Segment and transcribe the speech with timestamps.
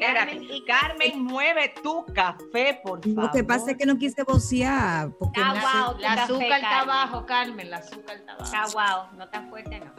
[0.00, 3.24] Carmen, y Carmen, mueve tu café, por favor.
[3.24, 5.10] Lo que pasa es que no quise vocear.
[5.18, 6.90] Porque tu La café, azúcar está Carmen.
[6.90, 8.44] abajo, Carmen, la azúcar está abajo.
[8.44, 9.92] Está guau, no tan fuerte, no.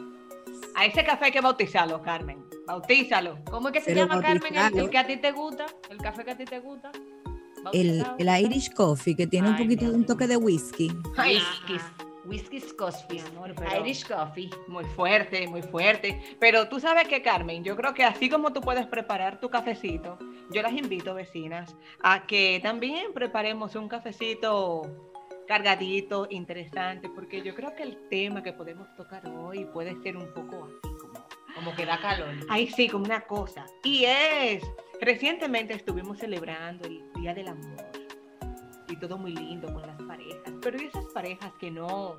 [0.76, 2.44] A ese café hay que bautizarlo, Carmen.
[2.66, 3.38] Bautízalo.
[3.50, 5.66] ¿Cómo es que se Pero llama, Carmen, el, que a ti te gusta?
[5.90, 6.90] ¿El café que a ti te gusta?
[7.72, 10.92] el, el Irish Coffee, que tiene un poquito de un toque de whisky.
[11.16, 11.84] Ay, Whisky,
[12.26, 13.20] whisky coffee.
[13.20, 14.50] amor, pero- Irish coffee.
[14.68, 16.36] Muy fuerte, muy fuerte.
[16.40, 20.18] Pero tú sabes que, Carmen, yo creo que así como tú puedes preparar tu cafecito,
[20.50, 24.82] yo las invito, vecinas, a que también preparemos un cafecito
[25.46, 30.32] cargadito, interesante, porque yo creo que el tema que podemos tocar hoy puede ser un
[30.32, 32.34] poco así como Como que da calor.
[32.48, 33.66] Ay, sí, como una cosa.
[33.82, 34.62] Y es,
[35.00, 37.93] recientemente estuvimos celebrando el Día del Amor.
[38.94, 40.52] Y todo muy lindo con las parejas.
[40.62, 42.16] Pero ¿y esas parejas que no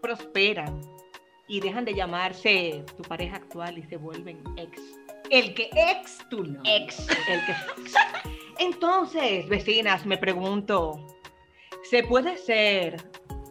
[0.00, 0.80] prosperan
[1.48, 4.80] y dejan de llamarse tu pareja actual y se vuelven ex?
[5.28, 6.60] El que ex, tú no.
[6.64, 7.00] Ex.
[7.28, 7.54] El que
[8.60, 11.04] Entonces, vecinas, me pregunto,
[11.82, 12.96] ¿se puede ser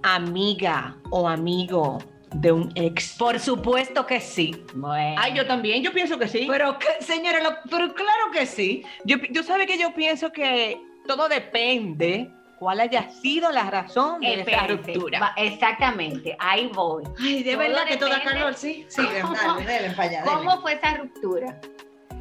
[0.04, 1.98] amiga o amigo
[2.36, 3.18] de un ex?
[3.18, 4.56] Por supuesto que sí.
[4.74, 5.16] Bueno.
[5.20, 6.46] Ay, yo también, yo pienso que sí.
[6.50, 8.84] Pero, que, señora, lo- pero claro que sí.
[9.04, 12.32] Yo, yo sabe que yo pienso que todo depende
[12.64, 15.34] cuál haya sido la razón de esa ruptura.
[15.36, 17.04] exactamente, ahí voy.
[17.20, 18.86] Ay, de Todo verdad que toda calor, sí.
[18.88, 20.24] Sí, dale, dale, para allá.
[20.24, 21.60] ¿Cómo fue esa ruptura?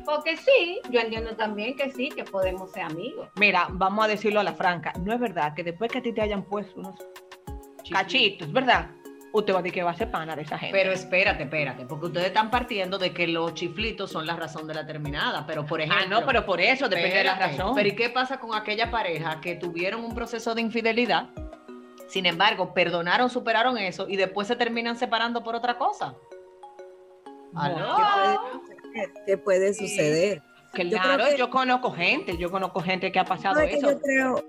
[0.04, 3.28] Porque sí, yo entiendo también que sí, que podemos ser amigos.
[3.36, 6.12] Mira, vamos a decirlo a la franca, no es verdad que después que a ti
[6.12, 6.96] te hayan puesto unos
[7.88, 8.90] cachitos, ¿verdad?
[9.34, 10.76] Usted va a decir que va a ser pana de esa gente.
[10.76, 14.74] Pero espérate, espérate, porque ustedes están partiendo de que los chiflitos son la razón de
[14.74, 15.46] la terminada.
[15.46, 16.04] Pero, por ejemplo.
[16.04, 17.74] ah, no, pero por eso depende de la razón.
[17.74, 21.30] Pero ¿y qué pasa con aquella pareja que tuvieron un proceso de infidelidad?
[22.08, 26.14] Sin embargo, perdonaron, superaron eso y después se terminan separando por otra cosa.
[27.54, 27.96] ¿Aló?
[27.96, 30.42] ¿Qué puede, qué puede suceder?
[30.72, 33.76] Claro, yo creo que- yo conozco gente, yo conozco gente que ha pasado ¿Sabes qué
[33.78, 33.90] eso.
[33.92, 34.44] yo creo?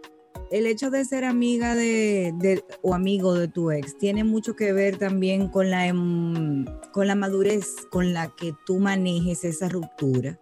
[0.53, 4.97] El hecho de ser amiga de, o amigo de tu ex tiene mucho que ver
[4.97, 10.39] también con la, em, con la madurez con la que tú manejes esa ruptura.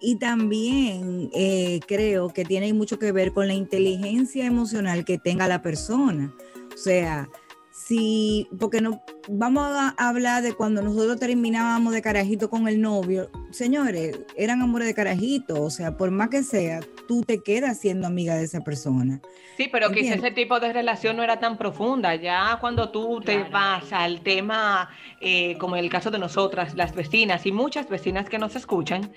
[0.00, 5.46] Y también eh, creo que tiene mucho que ver con la inteligencia emocional que tenga
[5.48, 6.34] la persona.
[6.74, 7.28] O sea,
[7.72, 13.30] si, porque no, vamos a hablar de cuando nosotros terminábamos de carajito con el novio.
[13.50, 15.62] Señores, eran amores de carajito.
[15.62, 19.22] O sea, por más que sea, tú te quedas siendo amiga de esa persona.
[19.56, 20.26] Sí, pero quizá Entiendo.
[20.26, 22.14] ese tipo de relación no era tan profunda.
[22.14, 24.90] Ya cuando tú te vas al tema,
[25.20, 29.10] eh, como en el caso de nosotras, las vecinas y muchas vecinas que nos escuchan,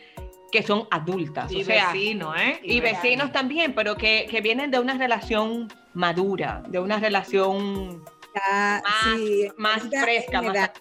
[0.49, 1.51] que son adultas.
[1.51, 2.61] Y o sea, vecinos, ¿eh?
[2.63, 8.03] y vecinos también, pero que, que vienen de una relación madura, de una relación
[8.49, 10.71] Más, sí, más ahorita fresca, más...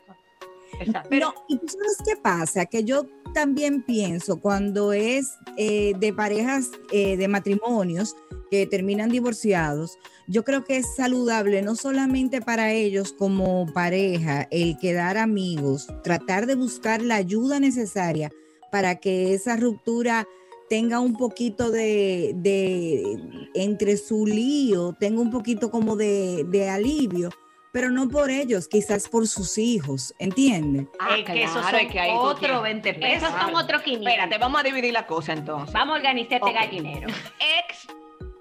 [0.80, 1.16] Exacto.
[1.16, 6.70] No, y tú sabes qué pasa, que yo también pienso cuando es eh, de parejas
[6.90, 8.16] eh, de matrimonios
[8.50, 14.78] que terminan divorciados, yo creo que es saludable no solamente para ellos como pareja el
[14.78, 18.30] quedar amigos, tratar de buscar la ayuda necesaria
[18.70, 20.26] para que esa ruptura
[20.68, 23.18] tenga un poquito de, de
[23.54, 27.30] entre su lío, tenga un poquito como de, de alivio,
[27.74, 30.86] pero no por ellos, quizás por sus hijos, ¿entiendes?
[31.00, 33.28] Ah, es que claro, son es que tú otro tienes- 20 pesos.
[33.28, 34.08] Esos son otros 500.
[34.12, 35.74] Espérate, vamos a dividir la cosa entonces.
[35.74, 36.54] Vamos a organizar este Ok.
[36.54, 37.08] gallinero.
[37.68, 37.86] Ex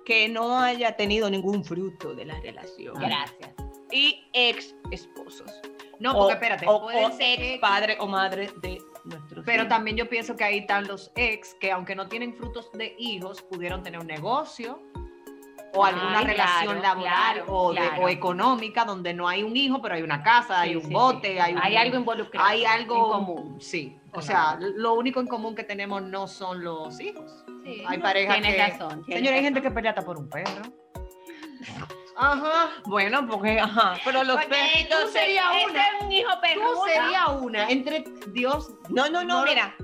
[0.05, 2.93] que no haya tenido ningún fruto de la relación.
[2.99, 3.49] Gracias.
[3.91, 5.51] y ex esposos.
[5.99, 9.63] No, o- porque espérate, o, pueden o ser ex, padre o madre de nuestros Pero
[9.63, 9.69] hijos.
[9.69, 13.41] también yo pienso que ahí están los ex que aunque no tienen frutos de hijos,
[13.43, 14.79] pudieron tener un negocio
[15.75, 19.57] o alguna Ay, relación claro, laboral claro, o, de- o económica donde no hay un
[19.57, 21.39] hijo, pero hay una casa, hay Sí, un sí, bote, sí.
[21.39, 22.47] hay, un- algo involucrado.
[22.47, 23.57] hay algo en común.
[23.61, 27.43] Sí, o sea, lo único en común que tenemos no son los hijos.
[27.63, 27.83] Sí.
[27.87, 28.57] Hay parejas que...
[28.57, 29.03] razón.
[29.07, 30.61] Señora, hay gente que pelea hasta por un perro.
[32.15, 35.81] Ajá, bueno, porque ajá, pero los perritos tú sería ese una.
[35.87, 36.83] es un hijo Tú perruno.
[36.85, 38.71] sería una entre Dios.
[38.89, 39.75] No, no, no, No, mira.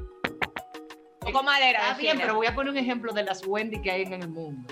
[1.22, 1.80] Toco madera.
[1.90, 4.30] Está bien, pero voy a poner un ejemplo de las Wendy que hay en el
[4.30, 4.72] mundo.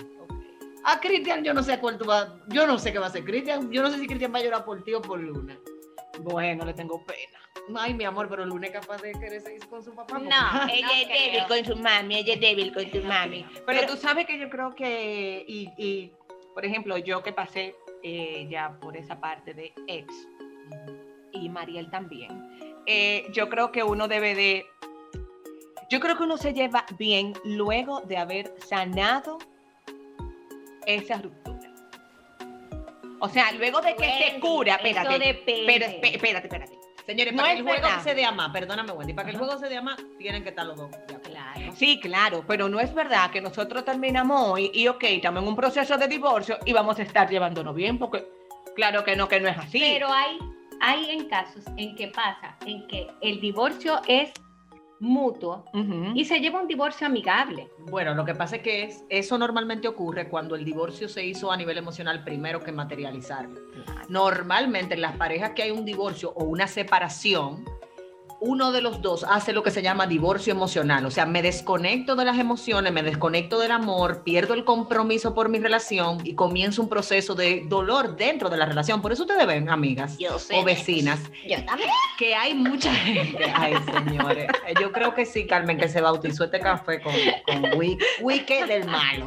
[0.84, 2.28] A Cristian, yo no sé cuál tú vas.
[2.48, 3.70] Yo no sé qué va a hacer Cristian.
[3.70, 5.58] Yo no sé si Cristian va a llorar por ti o por Luna.
[6.20, 7.38] Bueno, le tengo pena.
[7.80, 10.06] Ay, mi amor, pero Luna es capaz de querer seguir con su papá.
[10.14, 10.30] porque- No,
[10.72, 13.44] Ella no es débil con su mami, ella es débil con su mami.
[13.52, 16.12] Pero, Pero- tú sabes que yo creo que, y, y,
[16.54, 20.06] por ejemplo, yo que pasé eh, ya por esa parte de ex,
[21.32, 22.48] y Mariel también,
[22.86, 24.66] eh, yo creo que uno debe de,
[25.90, 29.38] yo creo que uno se lleva bien luego de haber sanado
[30.88, 31.58] esa ruptura.
[33.20, 35.62] O sea, luego de que se cura, eso espérate, depende.
[35.66, 36.78] pero espérate, espérate.
[37.04, 38.02] Señores, No para es que el juego verdad.
[38.04, 40.42] se dé a más, perdóname, Wendy, para que el juego se dé a más, tienen
[40.42, 40.90] que estar los dos.
[41.24, 41.72] Claro.
[41.74, 45.56] Sí, claro, pero no es verdad que nosotros terminamos hoy y, ok, estamos en un
[45.56, 48.26] proceso de divorcio y vamos a estar llevándonos bien, porque
[48.76, 49.80] claro que no, que no es así.
[49.80, 50.38] Pero hay,
[50.80, 54.30] hay en casos en que pasa, en que el divorcio es
[55.00, 55.64] mutuo
[56.14, 57.70] y se lleva un divorcio amigable.
[57.90, 61.52] Bueno, lo que pasa es que es, eso normalmente ocurre cuando el divorcio se hizo
[61.52, 63.48] a nivel emocional primero que materializar.
[64.08, 67.64] Normalmente en las parejas que hay un divorcio o una separación,
[68.40, 72.14] uno de los dos hace lo que se llama divorcio emocional, o sea, me desconecto
[72.14, 76.82] de las emociones, me desconecto del amor, pierdo el compromiso por mi relación y comienzo
[76.82, 79.02] un proceso de dolor dentro de la relación.
[79.02, 80.16] Por eso ustedes ven, amigas
[80.52, 81.18] o vecinas,
[81.48, 81.90] Yo también.
[82.16, 83.52] que hay mucha gente.
[83.54, 84.46] Ay, señores.
[84.80, 87.12] Yo creo que sí, Carmen, que se bautizó este café con,
[87.44, 89.26] con Wiki, Wiki del malo.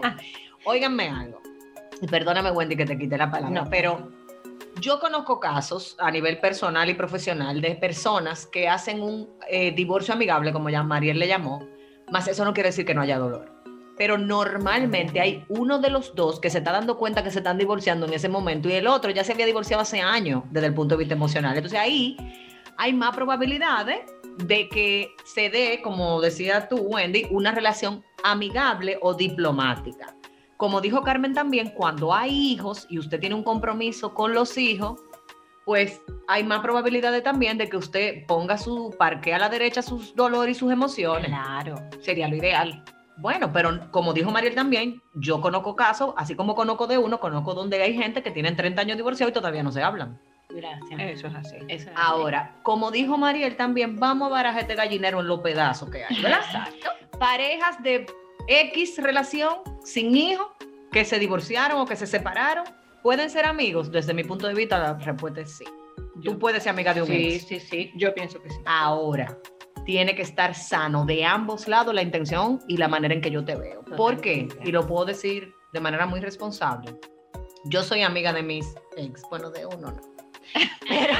[0.63, 1.41] Óiganme algo.
[2.01, 3.69] Y perdóname, Wendy, que te quité la palabra, No.
[3.69, 4.09] pero
[4.79, 10.13] yo conozco casos a nivel personal y profesional de personas que hacen un eh, divorcio
[10.13, 11.67] amigable, como ya Mariel le llamó,
[12.11, 13.51] más eso no quiere decir que no haya dolor.
[13.97, 17.57] Pero normalmente hay uno de los dos que se está dando cuenta que se están
[17.57, 20.73] divorciando en ese momento y el otro ya se había divorciado hace años desde el
[20.73, 21.55] punto de vista emocional.
[21.55, 22.17] Entonces ahí
[22.77, 23.99] hay más probabilidades
[24.37, 30.15] de que se dé, como decía tú, Wendy, una relación amigable o diplomática.
[30.61, 35.01] Como dijo Carmen también, cuando hay hijos y usted tiene un compromiso con los hijos,
[35.65, 40.15] pues hay más probabilidades también de que usted ponga su parque a la derecha sus
[40.15, 41.29] dolores y sus emociones.
[41.29, 41.77] Claro.
[42.01, 42.85] Sería lo ideal.
[43.17, 47.55] Bueno, pero como dijo Mariel también, yo conozco casos, así como conozco de uno, conozco
[47.55, 50.21] donde hay gente que tienen 30 años divorciados y todavía no se hablan.
[50.51, 50.99] Gracias.
[50.99, 51.55] Eso es así.
[51.69, 55.89] Eso es Ahora, como dijo Mariel también, vamos a barajar este gallinero en los pedazos
[55.89, 56.69] que hay, ¿verdad?
[57.17, 58.05] Parejas de
[58.47, 60.47] X relación sin hijos
[60.91, 62.65] que se divorciaron o que se separaron,
[63.01, 63.91] ¿pueden ser amigos?
[63.91, 65.65] Desde mi punto de vista, la respuesta es sí.
[66.23, 67.47] Tú puedes ser amiga de un Sí, ex.
[67.47, 67.91] sí, sí.
[67.95, 68.57] Yo pienso que sí.
[68.65, 69.37] Ahora,
[69.85, 73.43] tiene que estar sano de ambos lados la intención y la manera en que yo
[73.43, 73.83] te veo.
[73.97, 74.47] ¿Por qué?
[74.63, 76.93] Y lo puedo decir de manera muy responsable.
[77.65, 80.01] Yo soy amiga de mis ex, bueno, de uno no.
[80.87, 81.13] Pero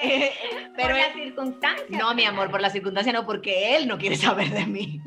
[0.76, 1.90] Pero por las circunstancias.
[1.90, 5.00] No, mi amor, por la circunstancia no, porque él no quiere saber de mí.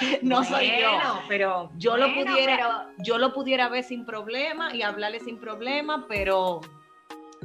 [0.22, 0.90] No soy yo.
[1.28, 6.06] Pero Yo lo pudiera, pero- yo lo pudiera ver sin problema y hablarle sin problema,
[6.08, 6.60] pero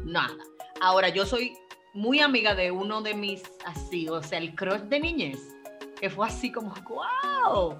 [0.03, 0.35] nada.
[0.81, 1.53] Ahora, yo soy
[1.93, 5.39] muy amiga de uno de mis así, o sea, el crush de niñez,
[5.99, 7.77] que fue así como, wow.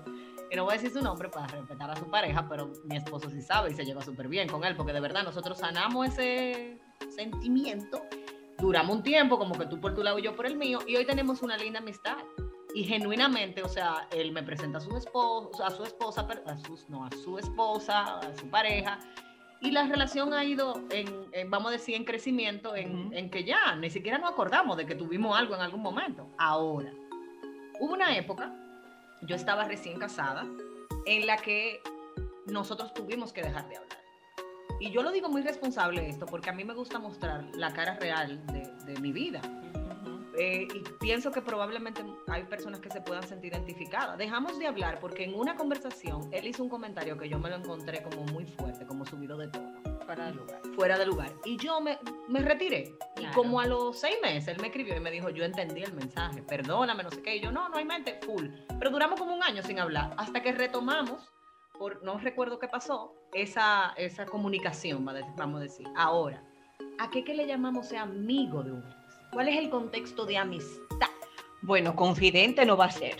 [0.50, 3.30] Que no voy a decir su nombre para respetar a su pareja, pero mi esposo
[3.30, 6.78] sí sabe y se lleva súper bien con él, porque de verdad nosotros sanamos ese
[7.10, 8.04] sentimiento,
[8.60, 10.98] duramos un tiempo, como que tú por tu lado y yo por el mío, y
[10.98, 12.18] hoy tenemos una linda amistad.
[12.74, 16.90] Y genuinamente, o sea, él me presenta a su esposa, a su esposa, a sus,
[16.90, 18.98] no, a su esposa, a su pareja,
[19.62, 23.76] y la relación ha ido, en, en, vamos a decir, en crecimiento, en, que ya
[23.76, 26.28] ni siquiera nos acordamos de que tuvimos algo en algún momento.
[26.40, 26.92] Ahora,
[27.80, 28.52] hubo una época,
[29.22, 30.48] yo estaba recién casada,
[31.06, 31.80] en la que
[32.48, 34.00] nosotros tuvimos que dejar de hablar.
[34.80, 37.98] Y yo lo digo muy responsable esto, porque a mí me gusta mostrar la cara
[37.98, 39.42] real de, de mi vida.
[40.38, 44.18] Eh, y pienso que probablemente hay personas que se puedan sentir identificadas.
[44.18, 47.58] Dejamos de hablar porque en una conversación él hizo un comentario que yo me lo
[47.58, 49.74] encontré como muy fuerte, como subido de tono,
[50.06, 50.62] fuera de lugar.
[50.76, 51.34] fuera de lugar.
[51.44, 52.96] Y yo me, me retiré.
[53.20, 55.94] Y como a los seis meses él me escribió y me dijo, yo entendí el
[55.94, 57.36] mensaje, perdóname, no sé qué.
[57.36, 58.48] Y yo, no, no hay mente, full.
[58.80, 61.30] Pero duramos como un año sin hablar, hasta que retomamos,
[61.78, 65.88] por, no recuerdo qué pasó, esa, esa comunicación, vamos a decir.
[65.96, 66.44] Ahora,
[67.00, 69.01] ¿a qué que le llamamos ser amigo de un?
[69.32, 71.08] ¿Cuál es el contexto de amistad?
[71.62, 73.18] Bueno, confidente no va a ser.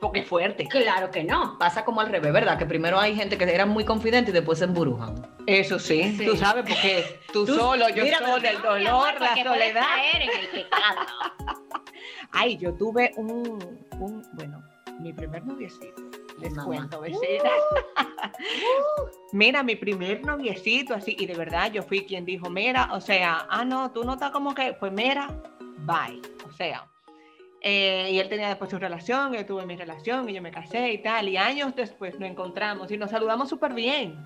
[0.00, 0.66] Porque es fuerte.
[0.68, 1.58] Claro que no.
[1.58, 2.58] Pasa como al revés, ¿verdad?
[2.58, 5.14] Que primero hay gente que eran muy confidentes y después se embrujan.
[5.46, 6.26] Eso sí, Sí.
[6.26, 9.82] tú sabes, porque tú, Tú- solo, yo mira, solo, el amor, dolor, la soledad.
[9.82, 11.00] caer en el pecado.
[12.32, 13.58] Ay, yo tuve un,
[14.00, 14.62] un bueno,
[15.00, 16.02] mi primer noviecito.
[16.38, 16.64] Les Mamá.
[16.64, 17.52] cuento, vecinas.
[19.32, 23.46] mira, mi primer noviecito, así, y de verdad yo fui quien dijo, mira, o sea,
[23.48, 25.28] ah, no, tú no estás como que, pues mira,
[25.78, 26.20] bye.
[26.46, 26.86] O sea,
[27.60, 30.92] eh, y él tenía después su relación, yo tuve mi relación, y yo me casé
[30.92, 34.18] y tal, y años después nos encontramos y nos saludamos súper bien.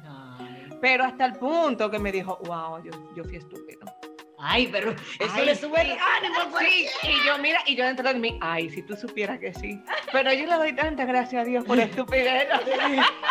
[0.81, 3.98] Pero hasta el punto que me dijo, wow, yo, yo fui estúpido.
[4.41, 6.51] Ay, pero eso Ay, le sube el ánimo.
[6.51, 6.69] pues.
[7.01, 9.83] Sí, y yo, mira, y yo dentro de mí, ay, si tú supieras que sí.
[10.13, 12.49] Pero yo le doy tanta gracias a Dios por estupidez.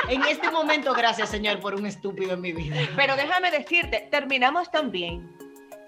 [0.09, 2.75] En este momento, gracias, Señor, por un estúpido en mi vida.
[2.95, 5.31] Pero déjame decirte, terminamos también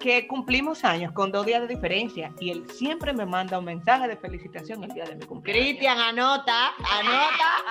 [0.00, 4.08] que cumplimos años con dos días de diferencia y él siempre me manda un mensaje
[4.08, 5.62] de felicitación el día de mi cumpleaños.
[5.66, 7.62] Cristian, anota, anota,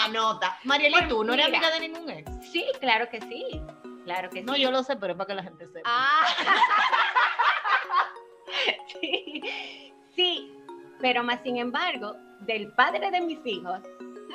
[0.06, 0.58] anota.
[0.64, 2.30] Mariela, ¿y tú no eres amiga de ningún ex?
[2.50, 3.60] Sí, claro que sí.
[4.08, 4.62] Claro que No, sí.
[4.62, 5.80] yo lo sé, pero es para que la gente sepa.
[5.84, 6.26] Ah.
[9.00, 9.42] sí,
[10.16, 10.52] sí,
[11.00, 13.80] pero más sin embargo, del padre de mis hijos,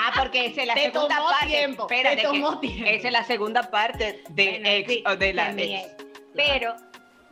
[0.01, 1.47] Ah, porque esa es la Te segunda tomó parte.
[1.47, 2.85] tiempo, Espérate, te que tomó tiempo.
[2.85, 5.85] Esa es la segunda parte de Bueno, ex sí, o de la de ex.
[5.91, 6.05] ex.
[6.35, 6.75] Pero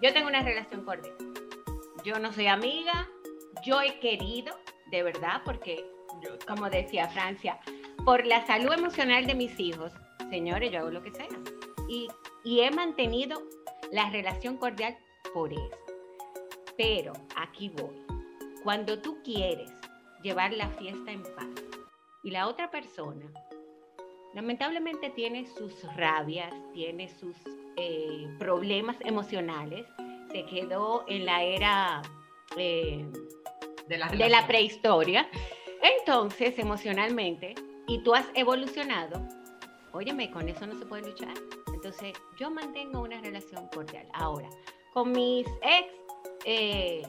[0.01, 1.13] yo tengo una relación cordial.
[2.03, 3.07] Yo no soy amiga,
[3.63, 4.57] yo he querido,
[4.91, 5.85] de verdad, porque,
[6.47, 7.59] como decía Francia,
[8.03, 9.93] por la salud emocional de mis hijos,
[10.29, 11.27] señores, yo hago lo que sea.
[11.87, 12.07] Y,
[12.43, 13.41] y he mantenido
[13.91, 14.97] la relación cordial
[15.33, 15.77] por eso.
[16.77, 18.01] Pero aquí voy.
[18.63, 19.71] Cuando tú quieres
[20.21, 21.47] llevar la fiesta en paz
[22.23, 23.31] y la otra persona
[24.33, 27.35] lamentablemente tiene sus rabias, tiene sus
[27.77, 29.85] eh, problemas emocionales,
[30.31, 32.01] se quedó en la era
[32.55, 33.05] eh,
[33.87, 35.27] de la, de la prehistoria,
[35.81, 37.55] entonces emocionalmente,
[37.87, 39.27] y tú has evolucionado,
[39.97, 41.33] óyeme, con eso no se puede luchar.
[41.73, 44.07] Entonces yo mantengo una relación cordial.
[44.13, 44.49] Ahora,
[44.93, 45.87] con mis ex,
[46.45, 47.03] eh,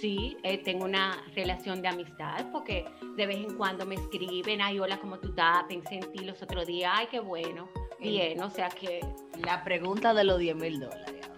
[0.00, 4.78] sí, eh, tengo una relación de amistad porque de vez en cuando me escriben, ay,
[4.78, 5.64] hola, ¿cómo tú estás?
[5.64, 7.68] Pensé en ti los otros días, ay, qué bueno,
[8.00, 9.00] bien, o sea que...
[9.44, 11.30] La pregunta de los 10 mil dólares.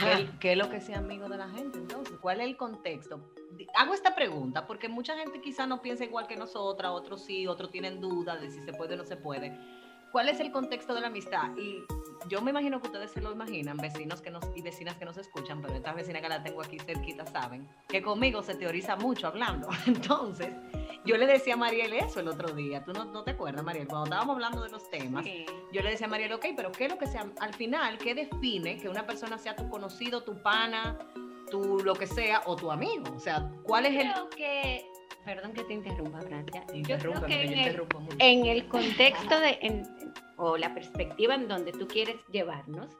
[0.00, 2.16] ¿Qué, qué es lo que sea amigo de la gente entonces?
[2.20, 3.20] ¿Cuál es el contexto?
[3.74, 7.70] Hago esta pregunta porque mucha gente quizá no piensa igual que nosotras, otros sí, otros
[7.70, 9.58] tienen dudas de si se puede o no se puede.
[10.12, 11.56] ¿Cuál es el contexto de la amistad?
[11.56, 11.84] Y
[12.28, 15.16] yo me imagino que ustedes se lo imaginan, vecinos que nos, y vecinas que nos
[15.16, 19.28] escuchan, pero estas vecinas que la tengo aquí cerquita saben que conmigo se teoriza mucho
[19.28, 19.68] hablando.
[19.86, 20.48] Entonces,
[21.04, 22.82] yo le decía a Mariel eso el otro día.
[22.84, 23.86] ¿Tú no, no te acuerdas, Mariel?
[23.86, 25.46] Cuando estábamos hablando de los temas, Sí.
[25.72, 27.26] yo le decía a Mariel, ok, pero ¿qué es lo que sea?
[27.40, 30.98] Al final, ¿qué define que una persona sea tu conocido, tu pana,
[31.50, 33.04] tu lo que sea, o tu amigo?
[33.14, 34.12] O sea, ¿cuál es el...
[34.12, 34.89] Creo que,
[35.24, 37.66] perdón que te interrumpa, Francia, yo creo que en el,
[38.18, 39.82] en el contexto de, en-
[40.36, 42.96] o la perspectiva en donde tú quieres llevarnos,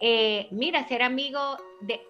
[0.00, 1.38] eh, mira, ser amigo
[1.82, 2.00] de,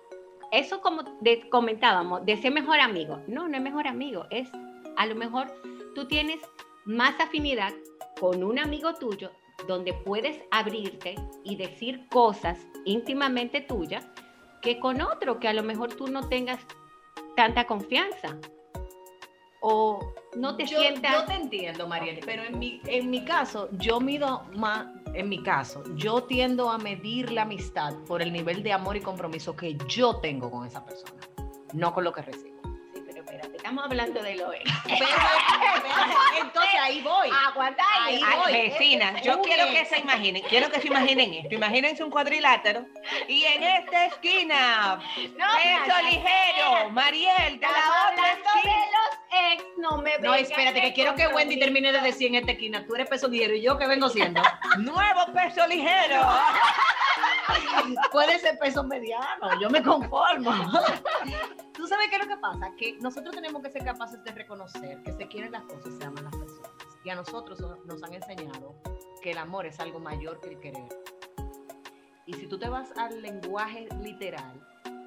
[0.52, 4.48] eso como de- comentábamos, de ser mejor amigo, no, no es mejor amigo, es
[4.96, 5.52] a lo mejor
[5.94, 6.38] tú tienes
[6.84, 7.72] más afinidad
[8.20, 9.30] con un amigo tuyo
[9.66, 14.06] donde puedes abrirte y decir cosas íntimamente tuyas
[14.60, 16.60] que con otro que a lo mejor tú no tengas
[17.36, 18.38] tanta confianza
[19.62, 23.68] o no te yo, sientas yo te entiendo, Mariel, pero en mi, en mi caso,
[23.72, 28.62] yo mido más, en mi caso, yo tiendo a medir la amistad por el nivel
[28.62, 31.20] de amor y compromiso que yo tengo con esa persona,
[31.72, 32.60] no con lo que recibo.
[32.94, 34.64] Sí, pero espérate, estamos hablando de lo ex.
[36.40, 37.28] Entonces ahí voy.
[37.46, 38.52] Aguanta Ahí voy.
[38.52, 41.54] vecinas, yo quiero que se imaginen, quiero que se imaginen esto.
[41.54, 42.84] Imagínense un cuadrilátero
[43.28, 49.01] y en esta esquina, peso ligero, Mariel, de la otra hablando de esquina.
[49.52, 52.84] Ex, no me No, espérate, que quiero que Wendy termine de decir en esta esquina,
[52.86, 54.40] tú eres peso ligero y yo que vengo siendo.
[54.78, 56.20] Nuevo peso ligero.
[58.12, 60.50] Puede ser peso mediano, yo me conformo.
[61.74, 62.70] ¿Tú sabes qué es lo que pasa?
[62.76, 66.24] Que nosotros tenemos que ser capaces de reconocer que se quieren las cosas, se aman
[66.24, 66.70] las personas.
[67.04, 68.74] Y a nosotros nos han enseñado
[69.22, 70.88] que el amor es algo mayor que el querer.
[72.26, 74.60] Y si tú te vas al lenguaje literal,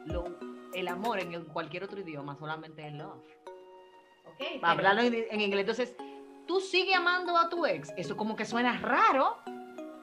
[0.05, 0.37] lo-
[0.73, 3.23] el amor en el- cualquier otro idioma solamente es love.
[4.39, 5.61] Ok, Para pero- hablarlo en, en inglés.
[5.61, 5.95] Entonces,
[6.47, 7.91] tú sigues amando a tu ex.
[7.97, 9.37] Eso como que suena raro.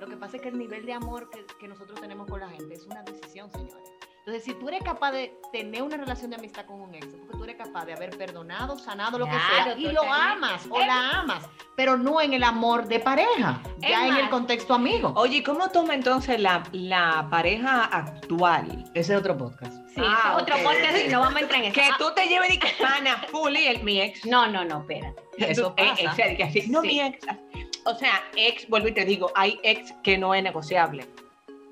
[0.01, 2.49] Lo que pasa es que el nivel de amor que, que nosotros tenemos con la
[2.49, 3.92] gente es una decisión, señores.
[4.25, 7.37] Entonces, si tú eres capaz de tener una relación de amistad con un ex, porque
[7.37, 11.11] tú eres capaz de haber perdonado, sanado, lo que sea, y lo amas o la
[11.19, 11.45] amas,
[11.77, 15.13] pero no en el amor de pareja, ya en el contexto amigo.
[15.17, 18.85] Oye, ¿y ¿cómo toma entonces la, la pareja actual?
[18.95, 19.73] Ese es otro podcast.
[19.93, 21.75] Sí, Ah, ese es otro podcast y no vamos a entrar en eso.
[21.75, 24.25] Que Ah, tú te lleves de que pana, full y el, mi ex.
[24.25, 25.21] No, no, no, espérate.
[25.37, 26.13] Eso Eh, pasa.
[26.47, 26.87] así, no, Sí.
[26.87, 27.27] mi ex.
[27.87, 31.09] O sea, ex, vuelvo y te digo, hay ex que no es negociable.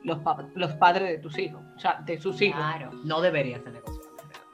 [0.03, 2.59] Los, pa- los padres de tus hijos, o sea, de sus hijos.
[2.61, 2.91] Claro.
[3.05, 4.09] No debería ser negociable.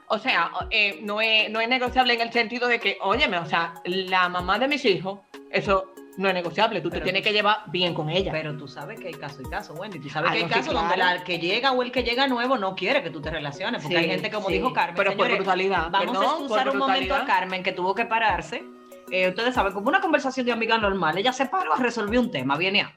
[0.09, 3.45] O sea, eh, no, es, no es negociable en el sentido de que, óyeme, o
[3.45, 5.19] sea, la mamá de mis hijos,
[5.51, 6.79] eso no es negociable.
[6.81, 8.31] Tú Pero te tienes tú- que llevar bien con ella.
[8.31, 9.99] Pero tú sabes que hay caso y caso, Wendy.
[9.99, 12.03] Tú sabes Ah, que hay no, sí, casos donde la que llega o el que
[12.03, 13.81] llega nuevo no quiere que tú te relaciones.
[13.81, 14.53] Porque Sí, hay gente, como sí.
[14.53, 15.89] dijo Carmen, pero por brutalidad.
[15.91, 17.25] Vamos a excusar un momento a.
[17.25, 18.63] Carmen que tuvo que pararse.
[19.11, 22.31] Eh, ustedes saben, como una conversación de amiga normal, ella se paró a resolver un
[22.31, 22.93] tema, viene a.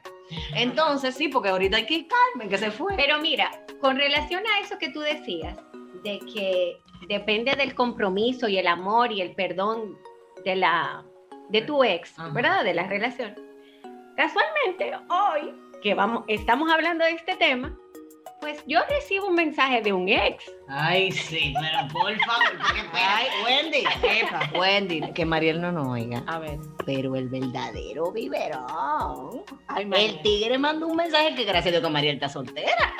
[0.55, 2.95] Entonces, sí, porque ahorita hay que ir Carmen, que se fue.
[2.97, 5.57] Pero mira, con relación a eso que tú decías,
[6.03, 9.99] de que depende del compromiso y el amor y el perdón
[10.45, 11.05] de la
[11.49, 12.29] de tu ex, Ajá.
[12.29, 12.65] ¿verdad?
[12.65, 13.35] De la relación.
[14.17, 17.77] Casualmente, hoy que vamos, estamos hablando de este tema,
[18.41, 20.51] pues yo recibo un mensaje de un ex.
[20.69, 23.85] Ay, sí, pero por favor, porque Ay, Wendy.
[24.03, 24.51] Epa.
[24.59, 26.23] Wendy, que Mariel no nos oiga.
[26.27, 26.59] A ver.
[26.87, 29.45] Pero el verdadero biberón.
[29.69, 32.95] Ay, El tigre mandó un mensaje que gracias a Dios que Mariel está soltera.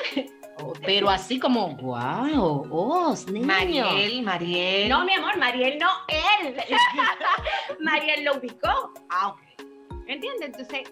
[0.85, 3.45] Pero así como, wow, oh, niño.
[3.45, 4.89] Mariel, Mariel.
[4.89, 6.55] No, mi amor, Mariel no, él.
[7.79, 8.93] Mariel lo ubicó.
[9.09, 9.39] Ah, ok.
[10.07, 10.41] ¿Entiendes?
[10.47, 10.91] Entonces,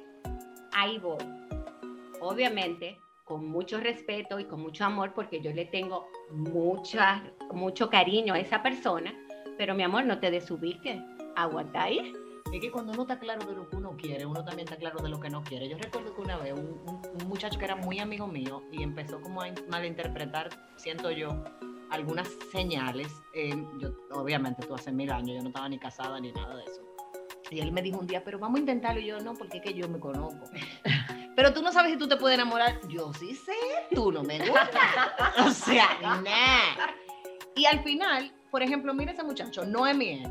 [0.73, 1.17] ahí voy.
[2.21, 2.99] Obviamente,
[3.29, 8.39] con mucho respeto y con mucho amor, porque yo le tengo mucha, mucho cariño a
[8.39, 9.13] esa persona,
[9.55, 10.99] pero mi amor, no te desubiques.
[11.35, 12.11] Aguanta ahí.
[12.51, 15.01] Es que cuando uno está claro de lo que uno quiere, uno también está claro
[15.03, 15.69] de lo que no quiere.
[15.69, 18.81] Yo recuerdo que una vez un, un- un muchacho que era muy amigo mío y
[18.81, 21.29] empezó como a in- malinterpretar, siento yo,
[21.91, 23.07] algunas señales.
[23.35, 26.63] Eh, yo, obviamente, tú hace mil años, yo no estaba ni casada ni nada de
[26.63, 26.81] eso.
[27.51, 28.99] Y él me dijo un día, pero vamos a intentarlo.
[28.99, 30.45] Y yo, no, porque es que yo me conozco.
[31.39, 32.85] Pero tú no sabes si tú te puedes enamorar.
[32.89, 33.53] Yo sí sé,
[33.95, 35.23] tú no me gusta.
[35.47, 36.91] o sea, nah.
[37.55, 40.29] Y al final, por ejemplo, mira ese muchacho, no es mi ex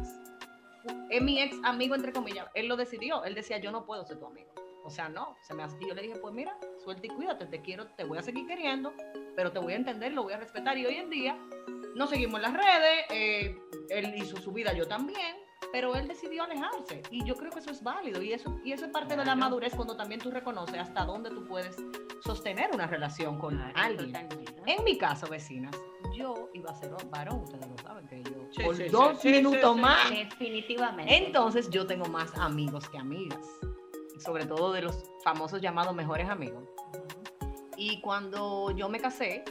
[1.08, 3.24] es mi ex amigo, entre comillas, él lo decidió.
[3.24, 4.50] Él decía, yo no puedo ser tu amigo.
[4.84, 5.78] O sea, no, se me hace.
[5.80, 8.46] Y yo le dije, pues mira, suerte y cuídate, te quiero, te voy a seguir
[8.46, 8.92] queriendo,
[9.34, 10.76] pero te voy a entender, lo voy a respetar.
[10.76, 11.38] Y hoy en día
[11.94, 15.38] nos seguimos en las redes, eh, él hizo su vida, yo también,
[15.72, 17.02] pero él decidió alejarse.
[17.10, 18.22] Y yo creo que eso es válido.
[18.22, 21.30] Y eso, y eso es parte de la madurez cuando también tú reconoces hasta dónde
[21.30, 21.76] tú puedes
[22.24, 24.12] sostener una relación con alguien.
[24.12, 24.54] Totalmente.
[24.66, 25.74] En mi caso, vecinas,
[26.16, 29.30] yo iba a ser varón, ustedes lo saben, que yo Sí, por sí, dos sí,
[29.30, 31.14] minutos más Definitivamente.
[31.14, 33.46] entonces yo tengo más amigos que amigas,
[34.18, 36.64] sobre todo de los famosos llamados mejores amigos.
[37.76, 39.44] Y cuando yo me casé,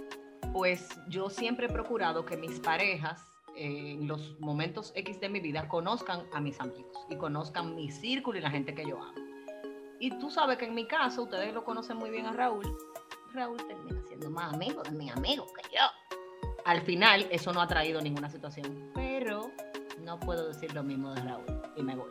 [0.51, 3.25] pues yo siempre he procurado que mis parejas
[3.57, 8.37] en los momentos X de mi vida conozcan a mis amigos y conozcan mi círculo
[8.37, 9.13] y la gente que yo amo.
[9.99, 12.77] Y tú sabes que en mi caso, ustedes lo conocen muy bien a Raúl,
[13.33, 16.15] Raúl termina siendo más amigo de mi amigo que yo.
[16.65, 19.51] Al final, eso no ha traído ninguna situación, pero
[20.01, 22.09] no puedo decir lo mismo de Raúl y me voy.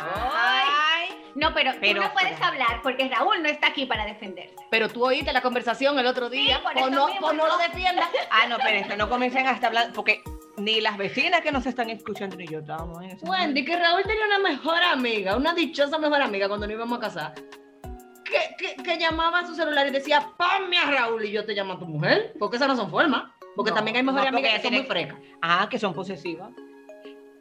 [0.00, 1.08] Ay.
[1.34, 4.56] No, pero, Pero- tú no puedes hablar porque Raúl no está aquí para defenderse.
[4.70, 7.46] Pero tú oíste la conversación el otro día, Sí, por eso no, mismo, pues no
[7.46, 7.52] ¿no?
[7.56, 8.08] lo defiendas.
[8.30, 10.22] Ah, no, pero eso no comiencen hasta hablar, porque
[10.68, 13.26] ni las vecinas que nos están escuchando ni yo estábamos en eso.
[13.26, 17.00] Wendy, que Raúl tenía una mejor amiga, una dichosa mejor amiga cuando nos íbamos a
[17.00, 17.34] casar,
[18.24, 21.54] que, que, que llamaba a su celular y decía, ponme a Raúl y yo te
[21.54, 23.32] llamo a tu mujer, porque esas no son formas.
[23.56, 25.18] Porque No, también hay mejores no, amigas que son muy frecas.
[25.40, 26.50] Ah, que son posesivas.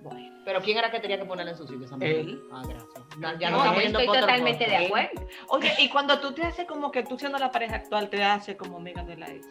[0.02, 1.86] Bueno, pero ¿quién era que tenía que ponerle en su sitio?
[1.86, 1.98] esa?
[2.00, 2.42] Él.
[2.52, 3.18] Ah, gracias.
[3.20, 5.28] No, ya No, no, estoy totalmente de acuerdo.
[5.50, 8.56] Oye, y cuando tú te haces como que tú siendo la pareja actual, te haces
[8.56, 9.46] como amiga de la ex.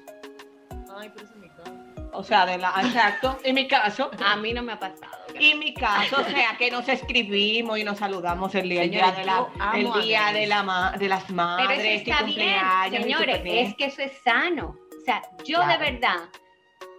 [0.97, 1.86] Ay, pero ese es mi caso.
[2.17, 2.73] O sea, de la.
[2.83, 3.39] Exacto.
[3.45, 4.11] En mi caso.
[4.25, 5.13] A mí no me ha pasado.
[5.39, 9.25] Y mi caso, o sea, que nos escribimos y nos saludamos el día, Señores, de,
[9.25, 12.57] la, el día de, la ma- de las Pero madres, eso está bien,
[12.91, 14.77] señores, es que eso es sano.
[15.01, 15.73] O sea, yo Claro.
[15.85, 16.17] de verdad,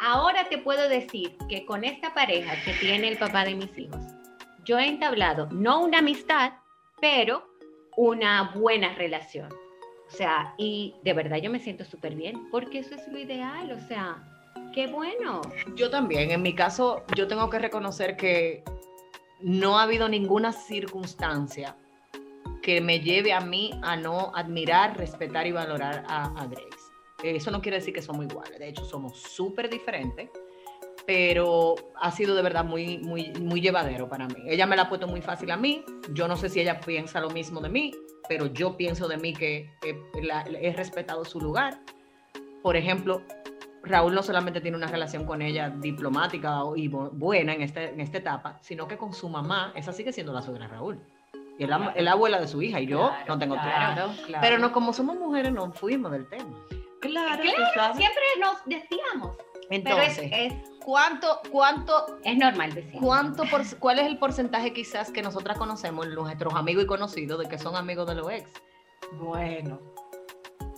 [0.02, 4.00] ahora te puedo decir que con esta pareja que tiene el papá de mis hijos,
[4.66, 6.54] yo he entablado no una amistad,
[7.02, 7.48] pero
[7.96, 9.50] una buena relación.
[10.08, 13.72] O sea, y de verdad yo me siento súper bien, porque eso es lo ideal,
[13.72, 14.18] o sea,
[14.74, 15.42] qué bueno.
[15.76, 18.64] Yo también, en mi caso, yo tengo que reconocer que
[19.42, 21.76] no ha habido ninguna circunstancia
[22.62, 26.68] que me lleve a mí a no admirar, respetar y valorar a, a Grace.
[27.24, 30.30] Eso no quiere decir que somos iguales, de hecho somos súper diferentes,
[31.06, 34.36] pero ha sido de verdad muy, muy, muy llevadero para mí.
[34.48, 37.20] Ella me la ha puesto muy fácil a mí, yo no sé si ella piensa
[37.22, 37.94] lo mismo de mí,
[38.28, 41.80] pero yo pienso de mí que eh, la- he respetado su lugar.
[42.62, 43.22] Por ejemplo,
[43.88, 47.90] Raúl no solamente tiene una relación con ella diplomática o- y bu- buena en, este,
[47.90, 51.00] en esta etapa, sino que con su mamá, esa sigue siendo la suegra de Raúl.
[51.60, 54.12] Y es la, abuela de su hija, y yo Claro, no tengo claro.
[54.42, 56.46] Pero no, como somos mujeres, no fuimos del tema.
[57.02, 57.42] Claro,
[57.96, 59.36] siempre nos decíamos.
[59.70, 63.00] Entonces, pero es, es, ¿cuánto, cuánto, es normal decir.
[63.02, 67.50] cuánto por- ¿cuál es el porcentaje quizás que nosotras conocemos, nuestros amigos y conocidos, de
[67.50, 68.50] que son amigos de los ex?
[69.14, 69.80] Bueno,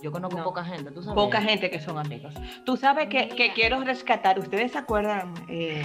[0.02, 0.44] Yo conozco No.
[0.44, 1.14] poca gente, ¿tú sabes?
[1.14, 2.34] poca gente que son amigos.
[2.64, 5.82] Tú sabes que, que quiero rescatar, ustedes se acuerdan, eh,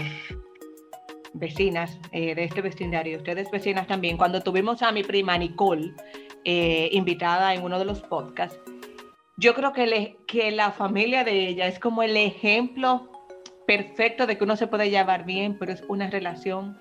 [1.33, 5.93] vecinas eh, de este vecindario, ustedes vecinas también, cuando tuvimos a mi prima Nicole
[6.45, 8.57] eh, invitada en uno de los podcasts,
[9.37, 13.11] yo creo que, le- que la familia de ella es como el ejemplo
[13.67, 16.77] perfecto de que uno se puede llevar bien, pero es una relación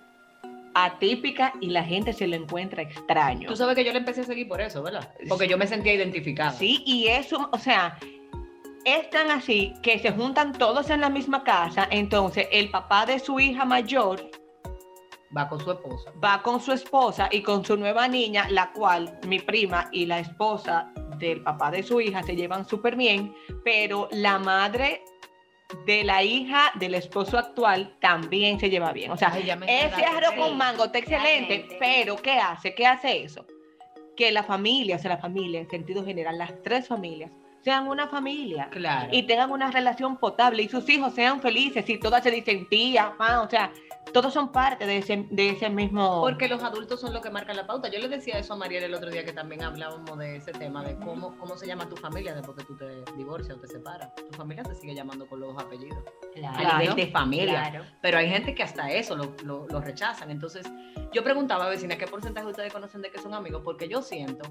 [0.74, 3.48] atípica y la gente se lo encuentra extraño.
[3.48, 5.12] Tú sabes que yo le empecé a seguir por eso, ¿verdad?
[5.28, 6.52] Porque yo me sentía identificada.
[6.52, 7.98] Sí, y eso, o sea,
[8.84, 13.18] es tan así que se juntan todos en la misma casa, entonces el papá de
[13.18, 14.30] su hija mayor
[15.36, 16.12] Va con su esposa.
[16.22, 20.20] va con su esposa y con su nueva niña, la cual mi prima y la
[20.20, 23.34] esposa del papá de su hija se llevan súper bien,
[23.64, 25.02] pero la madre
[25.86, 29.10] de la hija del esposo actual también se lleva bien.
[29.10, 32.74] O sea, Ay, ese arroz con mango está excelente, pero ¿qué hace?
[32.74, 33.46] ¿Qué hace eso?
[34.16, 37.30] Que la familia, o sea, la familia en sentido general, las tres familias,
[37.62, 39.08] sean una familia Claro.
[39.10, 43.14] y tengan una relación potable y sus hijos sean felices y todas se dicen tía,
[43.18, 43.72] mamá, o sea,
[44.12, 46.20] todos son parte de ese, de ese mismo...
[46.20, 47.88] Porque los adultos son los que marcan la pauta.
[47.88, 50.84] Yo le decía eso a Mariel el otro día que también hablábamos de ese tema,
[50.84, 52.86] de cómo, cómo se llama tu familia después que tú te
[53.16, 54.14] divorcias o te separas.
[54.14, 55.98] Tu familia te sigue llamando con los dos apellidos.
[56.34, 56.68] Claro.
[56.70, 57.68] A nivel de familia.
[57.70, 57.84] Claro.
[58.02, 60.30] Pero hay gente que hasta eso lo, lo- lo rechazan.
[60.30, 60.64] Entonces,
[61.12, 64.44] yo preguntaba a vecina qué porcentaje ustedes conocen de que son amigos, porque yo siento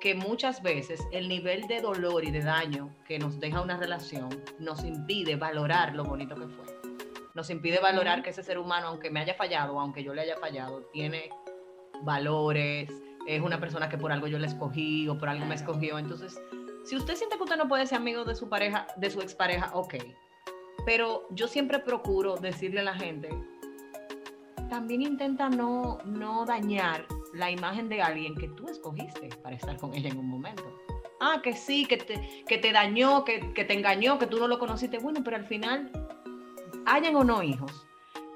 [0.00, 4.28] que muchas veces el nivel de dolor y de daño que nos deja una relación
[4.58, 6.64] nos impide valorar lo bonito que fue.
[7.34, 10.36] Nos impide valorar que ese ser humano, aunque me haya fallado, aunque yo le haya
[10.36, 11.30] fallado, tiene
[12.02, 12.90] valores,
[13.26, 15.98] es una persona que por algo yo le escogí o por algo me escogió.
[15.98, 16.40] Entonces,
[16.84, 19.70] si usted siente que usted no puede ser amigo de su pareja, de su expareja,
[19.72, 19.94] ok.
[20.84, 23.30] Pero yo siempre procuro decirle a la gente,
[24.68, 29.94] también intenta no, no dañar la imagen de alguien que tú escogiste para estar con
[29.94, 30.64] ella en un momento.
[31.20, 34.48] Ah, que sí, que te, que te dañó, que, que te engañó, que tú no
[34.48, 34.98] lo conociste.
[34.98, 35.90] Bueno, pero al final,
[36.86, 37.86] hayan o no hijos,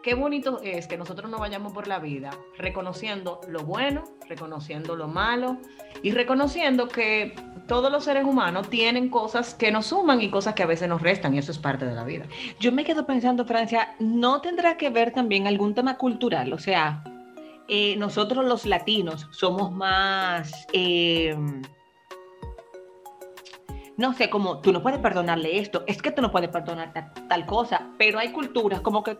[0.03, 5.09] qué bonito es que nosotros no vayamos por la vida reconociendo lo bueno, reconociendo lo
[5.09, 5.59] malo
[6.03, 7.35] y reconociendo que
[7.67, 11.03] todos los seres humanos tienen cosas que nos suman y cosas que a veces nos
[11.03, 12.27] restan y eso es parte de la vida.
[12.61, 16.53] Yo me quedo pensando, Francia, ¿no tendrá que ver también algún tema cultural?
[16.53, 17.03] O sea,
[17.69, 21.37] eh, nosotros los latinos somos más, eh,
[23.97, 27.13] no sé, como tú no puedes perdonarle esto, es que tú no puedes perdonar ta-
[27.29, 29.19] tal, cosa, pero hay culturas como que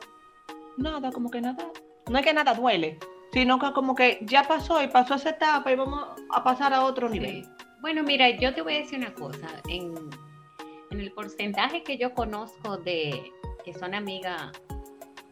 [0.77, 1.67] nada, como que nada,
[2.11, 2.99] no es que nada duele,
[3.33, 6.85] sino que como que ya pasó y pasó esa etapa y vamos a pasar a
[6.85, 7.45] otro nivel.
[7.45, 7.51] Sí.
[7.81, 9.49] Bueno, mira, yo te voy a decir una cosa.
[9.69, 9.95] En,
[10.91, 13.33] en el porcentaje que yo conozco de
[13.65, 14.51] que son amigas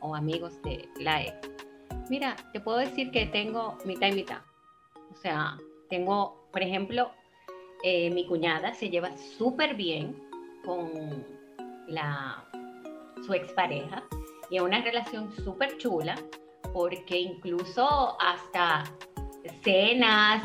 [0.01, 1.35] o amigos de la ex,
[2.11, 4.39] mira, te puedo decir que tengo mitad y mitad.
[5.13, 5.57] O sea,
[5.89, 7.11] tengo, por ejemplo,
[7.87, 10.17] eh, mi cuñada se lleva súper bien
[10.65, 11.23] con
[11.87, 12.43] la,
[13.27, 14.03] su expareja
[14.49, 16.15] y es una relación súper chula
[16.73, 18.85] porque incluso hasta
[19.63, 20.43] cenas,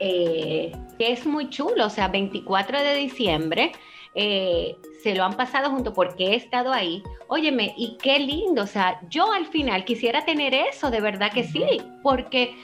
[0.00, 3.72] eh, que es muy chulo, o sea, 24 de diciembre,
[4.14, 7.02] eh, se lo han pasado junto porque he estado ahí.
[7.26, 11.44] Óyeme, y qué lindo, o sea, yo al final quisiera tener eso, de verdad que
[11.44, 12.56] sí, porque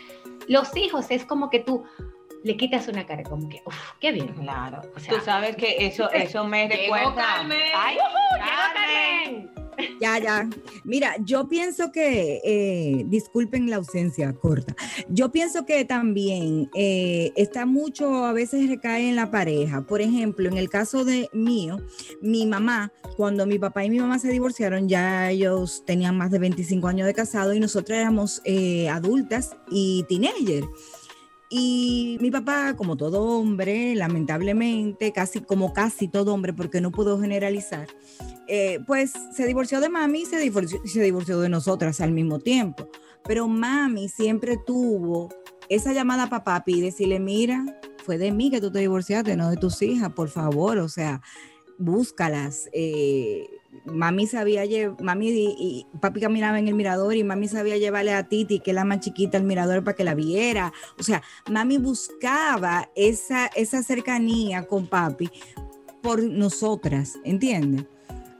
[0.48, 1.84] los hijos es como que tú
[2.44, 4.28] le quitas una cara, como que, uff, qué bien.
[4.34, 7.14] Claro, O sea, tú sabes que eso, eso me recuerda.
[7.14, 7.58] Carmen.
[7.74, 9.50] Ay, ¡Llegó Carmen.
[9.50, 9.64] Carmen!
[10.00, 10.48] Ya, ya.
[10.84, 14.76] Mira, yo pienso que, eh, disculpen la ausencia corta,
[15.08, 19.82] yo pienso que también eh, está mucho, a veces recae en la pareja.
[19.82, 21.78] Por ejemplo, en el caso de mío,
[22.20, 26.38] mi mamá, cuando mi papá y mi mamá se divorciaron, ya ellos tenían más de
[26.38, 30.68] 25 años de casado y nosotros éramos eh, adultas y teenagers.
[31.50, 37.20] Y mi papá, como todo hombre, lamentablemente, casi como casi todo hombre, porque no puedo
[37.20, 37.86] generalizar,
[38.48, 42.38] eh, pues se divorció de mami y se divorció, se divorció de nosotras al mismo
[42.38, 42.88] tiempo.
[43.24, 45.28] Pero mami siempre tuvo
[45.68, 47.64] esa llamada para papi y decirle, mira,
[48.04, 51.22] fue de mí que tú te divorciaste, no de tus hijas, por favor, o sea,
[51.78, 52.68] búscalas.
[52.72, 53.46] eh,
[53.84, 54.64] mami sabía,
[55.00, 58.70] mami y, y papi caminaba en el mirador y mami sabía llevarle a Titi, que
[58.70, 60.72] es la más chiquita, al mirador para que la viera.
[60.98, 65.30] O sea, mami buscaba esa, esa cercanía con papi
[66.02, 67.86] por nosotras, ¿entiendes?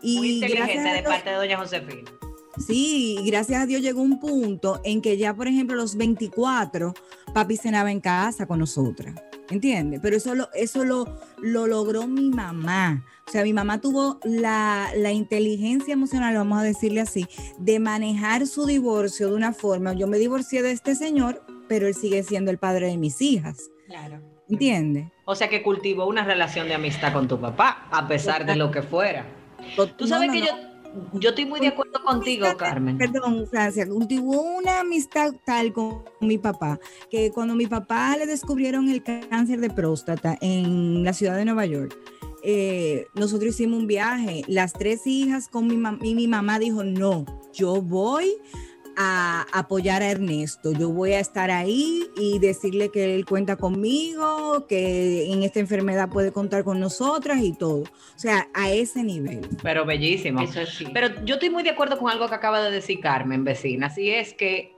[0.02, 2.10] Y Muy inteligente de parte de doña Josefina.
[2.58, 6.94] Sí, y gracias a Dios llegó un punto en que ya, por ejemplo, los 24,
[7.32, 9.14] papi cenaba en casa con nosotras.
[9.50, 10.00] ¿Entiendes?
[10.02, 13.04] Pero eso lo, eso lo, lo logró mi mamá.
[13.28, 17.26] O sea, mi mamá tuvo la, la inteligencia emocional, vamos a decirle así,
[17.58, 19.92] de manejar su divorcio de una forma.
[19.92, 23.70] Yo me divorcié de este señor, pero él sigue siendo el padre de mis hijas.
[23.86, 24.20] Claro.
[24.48, 25.08] ¿Entiendes?
[25.24, 28.70] O sea que cultivó una relación de amistad con tu papá, a pesar de lo
[28.70, 29.26] que fuera.
[29.96, 30.73] Tú sabes No, no, que yo,
[31.12, 32.98] yo estoy muy de acuerdo contigo, amistad, Carmen.
[32.98, 36.78] Perdón, Francia, cultivó una amistad tal con mi papá,
[37.10, 41.66] que cuando mi papá le descubrieron el cáncer de próstata en la ciudad de Nueva
[41.66, 41.96] York,
[42.42, 46.84] eh, nosotros hicimos un viaje, las tres hijas con mi mamá, y mi mamá dijo,
[46.84, 48.36] no, yo voy
[48.96, 54.66] a apoyar a Ernesto, yo voy a estar ahí y decirle que él cuenta conmigo,
[54.66, 57.82] que en esta enfermedad puede contar con nosotras y todo.
[57.82, 59.48] O sea, a ese nivel.
[59.62, 60.40] Pero bellísimo.
[60.40, 60.86] Eso sí.
[60.92, 63.92] Pero yo estoy muy de acuerdo con algo que acaba de decir Carmen, vecina.
[63.96, 64.74] Y es que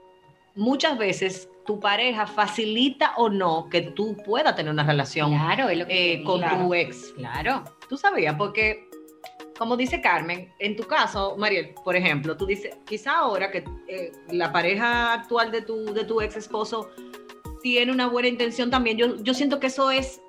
[0.55, 5.77] muchas veces tu pareja facilita o no que tú puedas tener una relación Claro, es
[5.77, 7.13] lo que eh, con tu ex.
[7.15, 7.63] Claro.
[7.89, 8.86] Tú sabías, porque
[9.57, 14.11] como dice Carmen, en tu caso, Mariel, por ejemplo, tú dices, quizá ahora que eh,
[14.31, 16.89] la pareja actual de tu, de tu ex esposo
[17.61, 20.21] tiene una buena intención también, yo, yo siento que eso es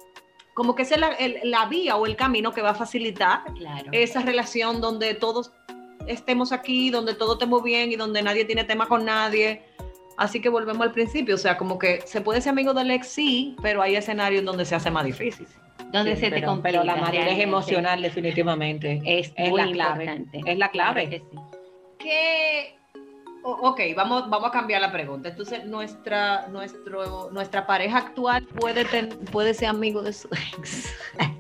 [0.55, 3.89] como que es la, el- la vía o el camino que va a facilitar Claro.
[3.93, 5.53] esa relación donde todos
[6.07, 9.63] estemos aquí, donde todo estemos bien y donde nadie tiene tema con nadie.
[10.17, 13.07] Así que volvemos al principio, o sea, como que se puede ser amigo del ex,
[13.07, 15.47] sí, pero hay escenarios en donde se hace más difícil.
[15.93, 16.71] Donde Sí, se te pero, complica.
[16.81, 17.43] pero la madurez realmente.
[17.45, 20.05] emocional definitivamente es, es muy la clave.
[20.05, 20.41] importante.
[20.53, 21.09] Es la clave.
[21.09, 21.49] Claro
[21.99, 22.75] que
[23.43, 25.29] o- ok, vamos, vamos a cambiar la pregunta.
[25.31, 30.95] Entonces, nuestra, nuestro, nuestra pareja actual puede, ten- puede ser amigo de su ex.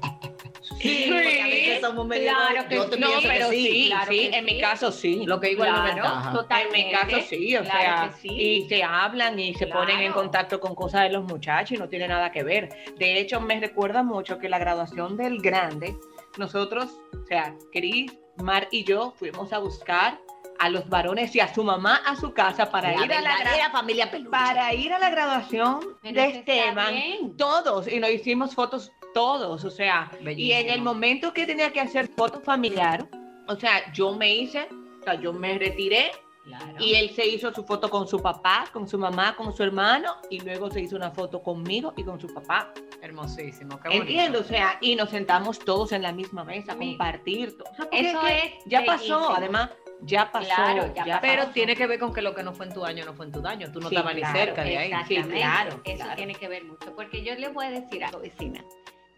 [0.80, 3.00] Sí, porque a veces somos medio- claro que yo te sí.
[3.00, 5.22] No, que pero sí, sí, claro sí, que en mi caso sí.
[5.26, 6.32] Lo que no Claro, ventaja.
[6.32, 6.80] totalmente.
[6.80, 8.28] En mi caso sí, o Claro sea, sí.
[8.28, 11.88] y se hablan y se ponen en contacto con cosas de los muchachos y no
[11.88, 12.68] tiene nada que ver.
[12.96, 15.96] De hecho, me recuerda mucho que la graduación del grande,
[16.36, 18.12] nosotros, o sea, Cris,
[18.42, 20.18] Mar y yo fuimos a buscar
[20.60, 23.70] a los varones y a su mamá a su casa para ir a la gra-
[23.70, 24.30] familia peluche.
[24.30, 26.94] para ir a la graduación Pero de Esteban,
[27.36, 31.80] todos, y nos hicimos fotos todos, o sea, y en el momento que tenía que
[31.80, 33.08] hacer foto familiar,
[33.46, 34.68] o sea, yo me hice,
[35.00, 36.10] o sea, yo me retiré
[36.44, 36.76] Claro.
[36.78, 40.14] y él se hizo su foto con su papá, con su mamá, con su hermano,
[40.30, 42.72] y luego se hizo una foto conmigo y con su papá.
[43.02, 44.04] Hermosísimo, qué bonito.
[44.04, 47.56] Entiendo, o sea, y nos sentamos todos en la misma mesa a Mi- compartir.
[47.58, 47.68] todo.
[47.70, 49.18] O sea, Eso que es ya bellísimo.
[49.18, 49.70] pasó, además,
[50.02, 50.46] ya pasó.
[50.54, 51.18] Claro, ya pasó.
[51.20, 53.26] Pero tiene que ver con que lo que no fue en tu año no fue
[53.26, 53.70] en tu daño.
[53.70, 54.92] Tú no Sí, estabas claro, ni cerca de ahí.
[55.06, 56.16] Sí, claro, Eso claro.
[56.16, 58.64] tiene que ver mucho, porque yo les voy a decir algo, vecina.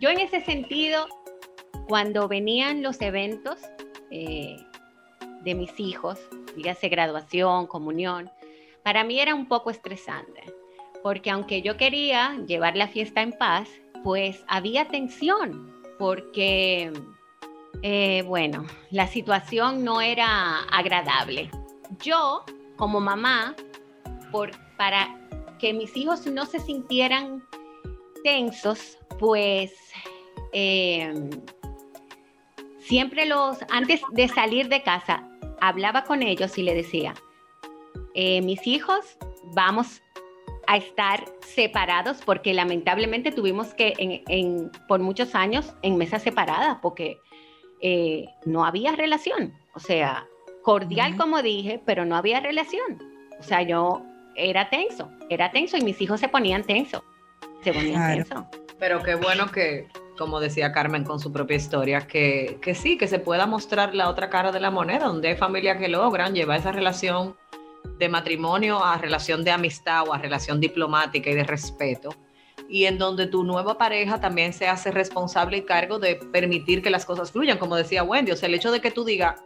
[0.00, 1.06] Yo en ese sentido,
[1.86, 3.58] cuando venían los eventos
[4.10, 4.56] eh,
[5.42, 6.18] de mis hijos,
[6.56, 8.30] dígase graduación, comunión,
[8.82, 10.42] para mí era un poco estresante,
[11.02, 13.68] porque aunque yo quería llevar la fiesta en paz,
[14.02, 16.90] pues había tensión, porque,
[17.82, 21.50] eh, bueno, la situación no era agradable.
[22.02, 23.54] Yo, como mamá,
[24.32, 25.14] por, para
[25.58, 27.44] que mis hijos no se sintieran
[28.22, 29.72] tensos, pues
[30.52, 31.12] eh,
[32.78, 35.26] siempre los, antes de salir de casa,
[35.60, 37.14] hablaba con ellos y le decía,
[38.14, 39.16] eh, mis hijos,
[39.54, 40.02] vamos
[40.66, 46.78] a estar separados porque lamentablemente tuvimos que, en, en- por muchos años, en mesas separadas,
[46.80, 47.18] porque
[47.80, 49.54] eh, no había relación.
[49.74, 50.26] O sea,
[50.62, 53.02] cordial como dije, pero no había relación.
[53.38, 54.02] O sea, yo
[54.36, 57.02] era tenso, era tenso y mis hijos se ponían tenso.
[57.62, 58.48] Se ponían Claro.
[58.78, 63.08] Pero qué bueno que, como decía Carmen con su propia historia, que, que sí, que
[63.08, 66.60] se pueda mostrar la otra cara de la moneda, donde hay familias que logran llevar
[66.60, 67.36] esa relación
[67.98, 72.14] de matrimonio a relación de amistad o a relación diplomática y de respeto.
[72.68, 76.90] Y en donde tu nueva pareja también se hace responsable y cargo de permitir que
[76.90, 78.32] las cosas fluyan, como decía Wendy.
[78.32, 79.42] O sea, el hecho de que tú digas,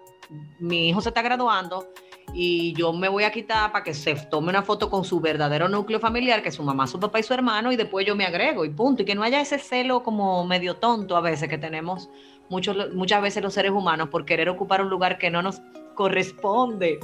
[0.58, 1.88] mi hijo se está graduando
[2.32, 5.68] y yo me voy a quitar para que se tome una foto con su verdadero
[5.68, 8.24] núcleo familiar, que es su mamá, su papá y su hermano, y después yo me
[8.24, 9.02] agrego y punto.
[9.02, 12.08] Y que no haya ese celo como medio tonto a veces que tenemos
[12.48, 15.60] muchos, muchas veces los seres humanos por querer ocupar un lugar que no nos
[15.94, 16.98] corresponde.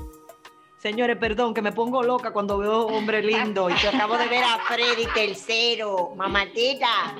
[0.78, 4.42] Señores, perdón, que me pongo loca cuando veo hombre lindo y que acabo de ver
[4.42, 7.14] a Freddy tercero, mamatita.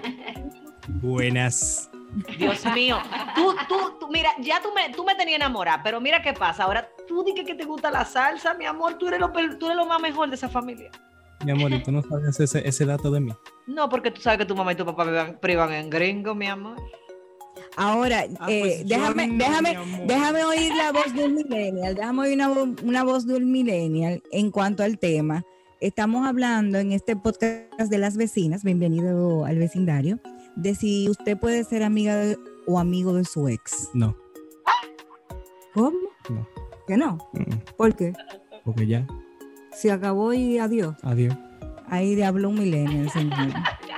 [1.02, 1.90] Buenas.
[2.38, 2.98] Dios mío.
[3.34, 6.64] Tú, tú, tú, mira, ya tú me, tú me tenías enamorada, pero mira qué pasa.
[6.64, 8.94] Ahora tú di que, te gusta la salsa, mi amor.
[8.98, 10.90] Tú eres, lo, tú eres lo más mejor de esa familia.
[11.44, 13.32] Mi amor, ¿y tú no sabes ese, ese dato de mí?
[13.66, 16.46] No, porque tú sabes que tu mamá y tu papá vivan- privan en gringo, mi
[16.46, 16.76] amor.
[17.76, 21.94] Ahora, Ah, eh, pues yo déjame, no, déjame, déjame oír la voz de un millennial,
[21.94, 25.44] déjame oír una, una voz de un millennial en cuanto al tema.
[25.80, 30.18] Estamos hablando en este podcast de las vecinas, bienvenido al vecindario,
[30.56, 33.88] de si usted puede ser amiga de- o amigo de su ex.
[33.94, 34.16] No,
[35.74, 35.92] ¿Cómo?
[36.28, 36.46] No.
[36.86, 37.18] ¿Que no?
[37.32, 38.12] mm, ¿Por qué?
[38.64, 39.06] porque ya,
[39.72, 40.94] Se acabó y adiós.
[41.02, 41.34] adiós.
[41.88, 43.48] Ahí le habló un millennial, señor.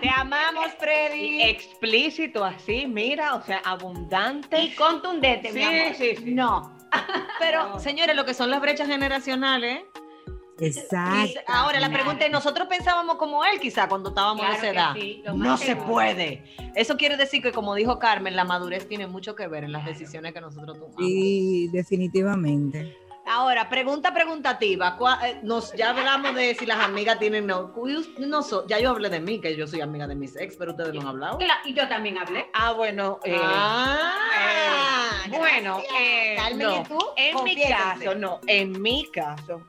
[0.01, 1.43] Te amamos, Y Freddy.
[1.43, 4.63] explícito así, mira, o sea, abundante.
[4.63, 5.95] Y contundente, mi Sí, amor.
[5.97, 6.31] sí, sí.
[6.35, 6.73] No.
[7.39, 9.83] Pero, señores, lo que son las brechas generacionales.
[10.67, 11.41] Exacto.
[11.47, 14.95] Ahora, la pregunta es, nosotros pensábamos como él quizá cuando estábamos Claro de esa edad.
[14.95, 15.87] sí, no se seguro.
[15.87, 16.45] puede.
[16.75, 19.85] Eso quiere decir que, como dijo Carmen, la madurez tiene mucho que ver en las
[19.85, 20.97] decisiones que nosotros tomamos.
[20.99, 22.97] Sí, definitivamente.
[23.25, 24.97] Ahora, pregunta preguntativa.
[24.99, 27.73] ¿cuá- eh, Nos, ya hablamos de si las amigas tienen no,
[28.19, 30.73] no so- Ya yo hablé de mí, que yo soy amiga de mis ex, pero
[30.73, 31.39] ustedes no han hablado.
[31.65, 32.47] Y yo también hablé.
[32.53, 35.95] Ah, bueno, eh, Ah, bueno, gracias.
[36.01, 36.81] eh, Carmen, no.
[36.81, 36.99] ¿y tú?
[37.17, 39.63] En mi caso, no, en mi caso,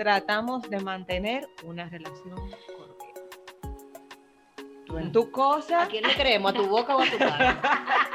[0.00, 3.28] tratamos de mantener una relación cordial.
[4.86, 5.82] Tú en tu cosa.
[5.82, 6.52] ¿A quién le creemos?
[6.52, 7.60] ¿A tu boca o a tu cara?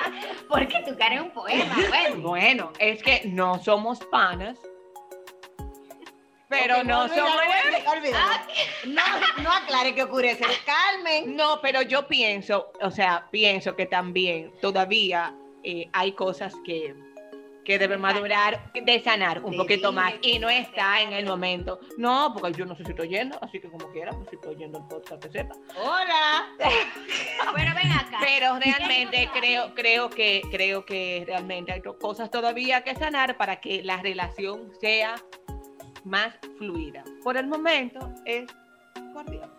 [0.50, 2.28] Porque tu cara es un poema, bueno.
[2.28, 4.58] Bueno, es que no somos panas,
[6.50, 7.32] pero no somos.
[7.96, 8.34] olvídalo.
[8.88, 10.40] No, no aclare qué ocurre.
[10.66, 11.36] Carmen.
[11.36, 16.96] No, pero yo pienso, o sea, pienso que también todavía eh, hay cosas que,
[17.66, 21.80] que deben madurar, de sanar un poquito más y no está en el momento.
[21.98, 24.56] No, porque yo no sé si estoy yendo, así que como quiera, pues si estoy
[24.56, 25.56] yendo el podcast que sepa.
[25.78, 26.48] Hola.
[27.56, 28.20] Pero ven acá.
[28.22, 33.36] Pero realmente ¿Quién no creo, creo que creo que realmente hay cosas todavía que sanar
[33.38, 35.16] para que la relación sea
[36.04, 37.04] más fluida.
[37.24, 38.46] Por el momento es
[39.14, 39.52] cordial.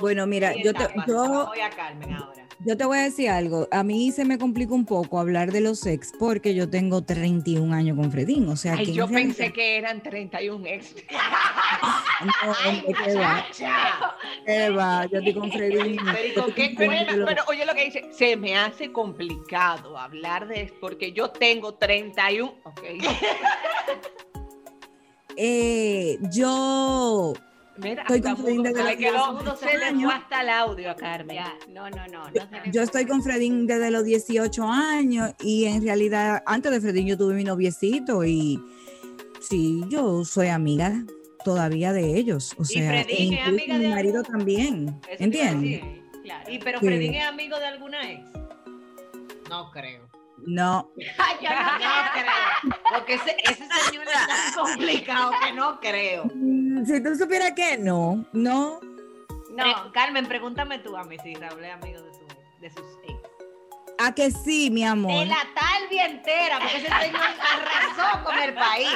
[0.00, 2.41] Bueno, mira, yo te, yo, Voy a Carmen ahora.
[2.64, 3.68] Yo te voy a decir algo.
[3.70, 7.74] A mí se me complica un poco hablar de los ex porque yo tengo 31
[7.74, 8.48] años con Fredín.
[8.48, 10.94] O sea, Ay, que yo pensé que eran 31 ex.
[12.22, 13.46] No, hombre, ¿qué va?
[14.46, 15.06] ¿Qué va?
[15.06, 15.96] Yo estoy con Fredín.
[16.04, 19.98] Pero, ¿y Yo con qué Pero, pero oye lo que dice, se me hace complicado
[19.98, 22.54] hablar de porque yo tengo 31.
[22.64, 22.82] Ok.
[25.36, 27.32] Eh, yo
[27.82, 30.02] Mira, Estoy con Fredín desde los le quedó- 18 se le años.
[30.04, 31.36] fue hasta el audio Carmen.
[31.36, 32.24] Ya, no, no, no.
[32.24, 37.06] no Yo estoy con Fredín desde los 18 años y en realidad antes de Fredín
[37.06, 38.62] yo tuve mi noviecito y
[39.40, 41.04] sí, yo soy amiga
[41.44, 42.54] todavía de ellos.
[42.58, 45.00] O sea, Fredín e es incluso amiga mi de marido algún- también.
[45.18, 45.82] ¿Entiendes?
[46.22, 46.50] Claro.
[46.52, 46.86] ¿Y pero Sí.
[46.86, 48.22] Fredín es amigo de alguna ex?
[49.50, 50.08] No creo.
[50.46, 52.80] No, Ay, yo no No creo.
[52.92, 56.24] Porque ese, ese señor es tan complicado que no creo.
[56.34, 58.80] Mm, si tú supieras que no, no.
[59.50, 62.26] No, Pre- Carmen, pregúntame tú a mí si Raúl es amigo de, su,
[62.60, 63.18] de sus ex.
[63.98, 65.12] A que sí, mi amor.
[65.12, 68.88] De la talvia entera, porque ese señor arrasó con el país.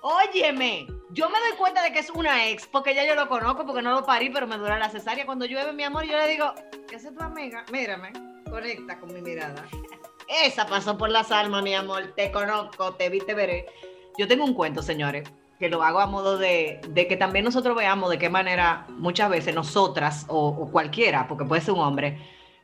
[0.00, 3.66] Óyeme, yo me doy cuenta de que es una ex, porque ya yo lo conozco,
[3.66, 5.26] porque no lo parí, pero me dura la cesárea.
[5.26, 6.54] Cuando llueve, mi amor, yo le digo,
[6.88, 7.64] ¿qué es tu amiga?
[7.72, 8.12] Mírame,
[8.48, 9.64] conecta con mi mirada.
[10.28, 12.12] Esa pasó por las almas, mi amor.
[12.16, 13.66] Te conozco, te vi, te veré.
[14.18, 17.76] Yo tengo un cuento, señores, que lo hago a modo de, de que también nosotros
[17.76, 22.18] veamos de qué manera muchas veces nosotras o, cualquiera, porque puede ser un hombre,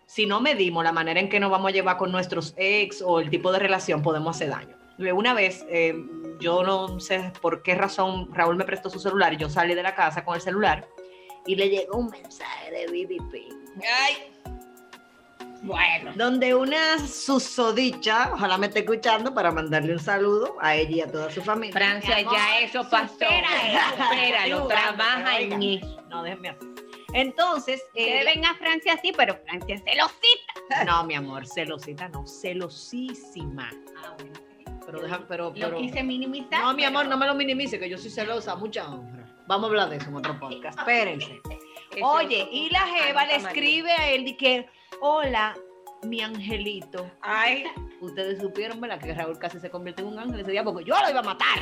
[0.06, 3.20] si no medimos la manera en que nos vamos a llevar con nuestros ex o
[3.20, 4.76] el tipo de relación, podemos hacer daño.
[5.14, 5.94] Una vez, eh,
[6.40, 9.82] yo no sé por qué razón Raúl me prestó su celular y yo salí de
[9.82, 10.86] la casa con el celular
[11.46, 13.34] y le llegó un mensaje de BBP.
[13.82, 14.59] Ay.
[15.62, 16.12] Bueno.
[16.14, 21.12] Donde una susodicha, ojalá me esté escuchando para mandarle un saludo a ella y a
[21.12, 21.72] toda su familia.
[21.72, 23.12] Francia, amor, ya eso pasó.
[23.12, 23.48] supera.
[23.96, 26.02] Supéralo, trabaja en eso.
[26.08, 26.66] No, déjenme así.
[27.12, 30.84] Entonces, Ustedes eh, ven a Francia así, pero Francia es celosita.
[30.86, 33.70] no, mi amor, celosita no, celosísima.
[34.02, 34.32] Ah, bueno.
[34.86, 35.78] Pero deja, pero, Lo pero.
[35.78, 36.62] quise minimizar.
[36.62, 39.26] No, mi amor, pero- no me lo minimice, que yo soy celosa, mucha honra.
[39.46, 40.78] Vamos a hablar de eso en otro podcast.
[40.78, 41.40] Espérense.
[42.02, 44.68] Oye, y la Jeva le escribe a él que,
[45.00, 45.56] hola,
[46.02, 47.10] mi angelito.
[47.20, 47.64] Ay,
[48.00, 48.98] Ustedes supieron, ¿verdad?
[48.98, 51.22] Que Raúl casi se convirtió en un ángel ese día porque yo lo iba a
[51.22, 51.58] matar.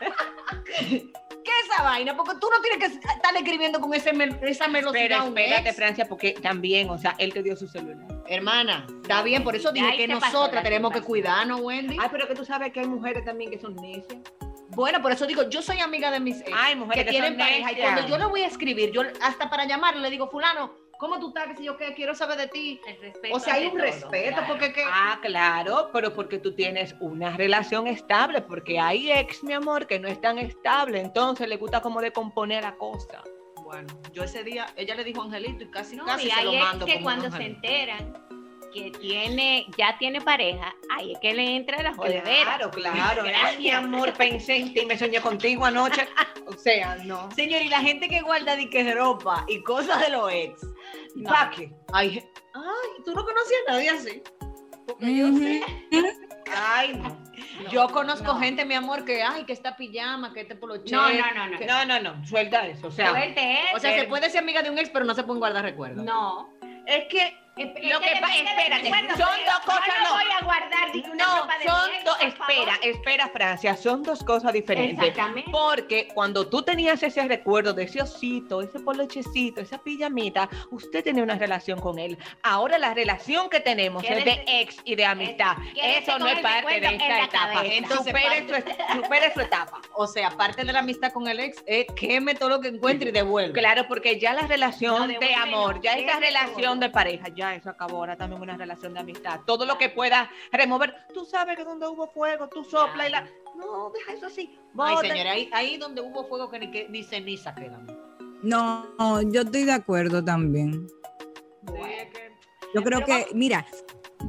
[0.88, 2.16] ¿Qué es esa vaina?
[2.16, 4.10] Porque tú no tienes que estar escribiendo con ese
[4.42, 4.92] esa velocidad.
[4.92, 5.72] pero espérate.
[5.72, 8.06] Francia, porque también, o sea, él te dio su celular.
[8.26, 11.96] Hermana, está bien, por eso dije que nosotras tenemos que cuidarnos, Wendy.
[12.00, 14.20] Ay, pero que tú sabes que hay mujeres también que son necias.
[14.70, 17.32] Bueno, por eso digo, yo soy amiga de mis ex Ay, mujeres que que tienen
[17.32, 17.72] son pareja.
[17.72, 21.18] Y cuando yo le voy a escribir, yo hasta para llamarle le digo, fulano, ¿cómo
[21.18, 21.48] tú estás?
[21.48, 22.80] Que si yo qué, quiero saber de ti.
[22.86, 24.46] El respeto O sea, hay un todo, respeto, claro.
[24.46, 24.84] porque que...
[24.86, 29.98] Ah, claro, pero porque tú tienes una relación estable, porque hay ex, mi amor, que
[29.98, 33.24] no es tan estable, entonces le gusta como de componer la cosa.
[33.64, 36.44] Bueno, yo ese día, ella le dijo Angelito y casi, No, casi y se hay
[36.44, 38.39] lo ex mando que como un cuando se enteran
[38.72, 42.56] que tiene, ya tiene pareja, ay, es que le entra la jodedera.
[42.56, 43.22] Claro, claro.
[43.44, 46.06] Ay, mi amor, pensé en ti, me soñé contigo anoche.
[46.46, 47.30] O sea, no.
[47.32, 50.60] Señor, y la gente que guarda de que ropa y cosas de los ex.
[51.14, 51.30] No.
[51.30, 51.72] ¿Para qué?
[51.92, 52.22] Ay,
[52.54, 54.22] ay, tú no conocías a nadie así.
[54.86, 55.62] Porque yo sé.
[56.56, 57.20] Ay, no.
[57.70, 58.40] Yo conozco no.
[58.40, 60.94] gente, mi amor, que ay, que esta pijama, que este poloche.
[60.94, 61.58] No, no, no, no.
[61.58, 62.26] que- No, no, no.
[62.26, 62.88] Suelta eso.
[62.88, 65.22] O sea, Suelte O sea, se puede ser amiga de un ex, pero no se
[65.22, 66.04] pueden guardar recuerdos.
[66.04, 66.48] No.
[66.86, 70.08] es que Lo que del espérate, son porque dos cosas, no.
[70.08, 70.14] no.
[70.14, 72.16] voy a guardar ni una no, de son mi ex, dos.
[72.16, 73.76] por Espera, espera, Francia.
[73.76, 74.98] Son dos cosas diferentes.
[74.98, 75.50] Exactamente.
[75.50, 81.22] Porque cuando tú tenías ese recuerdo de ese osito, ese polochecito, esa pijamita, usted tenía
[81.22, 82.18] una relación con él.
[82.42, 85.56] Ahora la relación que tenemos es de ex y de amistad.
[85.76, 87.52] Eso no es parte de esta etapa.
[87.54, 87.74] cabeza.
[87.74, 89.80] Entonces, supere, parte- su, supere su etapa.
[89.94, 93.10] O sea, aparte de la amistad con el ex, es queme todo lo que encuentre
[93.10, 93.58] y devuelve.
[93.58, 97.54] Claro, porque ya la relación No, de devuelve, amor, ya esa relación de pareja, ya
[97.54, 97.98] eso acabó.
[97.98, 99.40] Ahora también una relación de amistad.
[99.46, 100.79] Todo lo que pueda remover.
[101.12, 103.28] Tú sabes que donde hubo fuego, tú sopla y la.
[103.56, 104.58] No, deja eso así.
[104.78, 107.86] Ay, señora, ahí, ahí donde hubo fuego que ni, que, ni ceniza quedan.
[108.42, 110.86] No, no, yo estoy de acuerdo también.
[112.74, 113.66] Yo creo que, mira,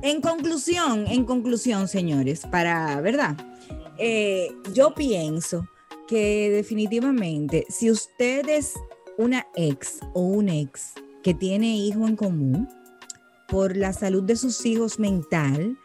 [0.02, 3.36] en conclusión, en conclusión, señores, para, ¿verdad?
[3.98, 5.68] Eh, yo pienso
[6.08, 8.74] que definitivamente, si usted es
[9.18, 10.94] una ex o un ex
[11.24, 12.68] que tiene hijo en común,
[13.48, 15.78] por la salud de sus hijos mental,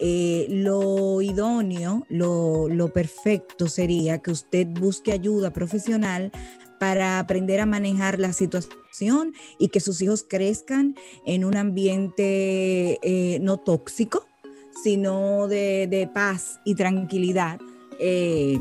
[0.00, 6.32] eh, lo idóneo, lo, lo perfecto sería que usted busque ayuda profesional
[6.78, 10.96] para aprender a manejar la situación y que sus hijos crezcan
[11.26, 14.26] en un ambiente eh, no tóxico,
[14.82, 17.60] sino de, de paz y tranquilidad.
[17.98, 18.58] Eh,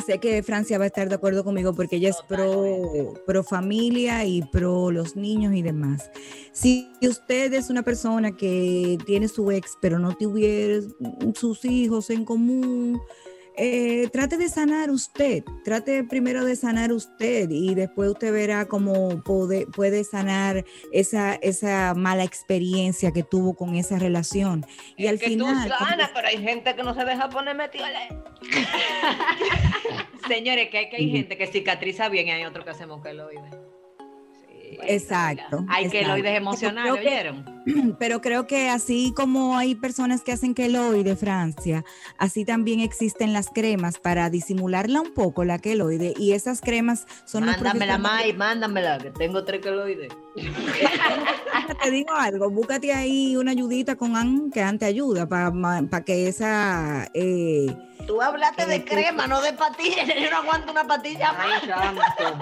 [0.00, 4.24] sé que Francia va a estar de acuerdo conmigo porque ella es pro, pro familia
[4.24, 6.10] y pro los niños y demás.
[6.52, 10.80] Si usted es una persona que tiene su ex, pero no tuviera
[11.34, 13.00] sus hijos en común,
[13.62, 19.22] eh, trate de sanar usted, trate primero de sanar usted y después usted verá cómo
[19.22, 24.64] puede, puede sanar esa, esa mala experiencia que tuvo con esa relación.
[24.96, 25.68] Y al que final...
[25.68, 27.84] tú como- sanas, pero hay gente que no se deja poner metido.
[30.26, 33.54] Señores, que hay, que hay gente que cicatriza bien y hay otros que hacemos queloides.
[34.86, 35.64] Exacto.
[35.68, 36.06] Hay exacto.
[36.12, 37.96] queloides emocionales, que- ¿oyeron?
[37.98, 41.84] Pero creo que así como hay personas que hacen queloide, Francia,
[42.18, 47.46] así también existen las cremas para disimularla un poco, la queloide, y esas cremas son
[47.46, 50.12] los Mándamela, May, mándamela, que tengo tres queloides.
[51.82, 56.28] Te digo algo, búscate ahí una ayudita con An, que An te ayuda para que
[56.28, 57.08] esa...
[57.14, 57.66] eh,
[58.06, 60.06] Tú hablaste de crema, no de patillas.
[60.20, 61.62] Yo no aguanto una patilla más.
[61.62, 62.34] Ay.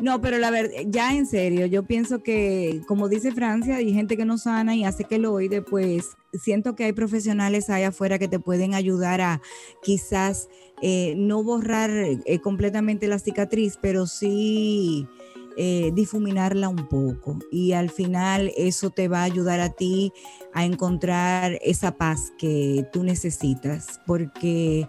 [0.00, 4.16] No, pero la verdad, ya en serio, yo pienso que, como dice Francia, hay gente
[4.16, 8.18] que no sana y hace que lo oide, pues siento que hay profesionales ahí afuera
[8.18, 9.40] que te pueden ayudar a
[9.82, 10.48] quizás
[10.82, 15.08] eh, no borrar eh, completamente la cicatriz, pero sí
[15.56, 17.40] eh, difuminarla un poco.
[17.50, 20.12] Y al final eso te va a ayudar a ti
[20.52, 24.86] a encontrar esa paz que tú necesitas, porque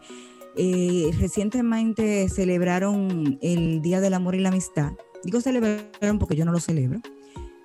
[0.61, 4.91] eh, recientemente celebraron el Día del Amor y la Amistad.
[5.23, 6.99] Digo celebraron porque yo no lo celebro.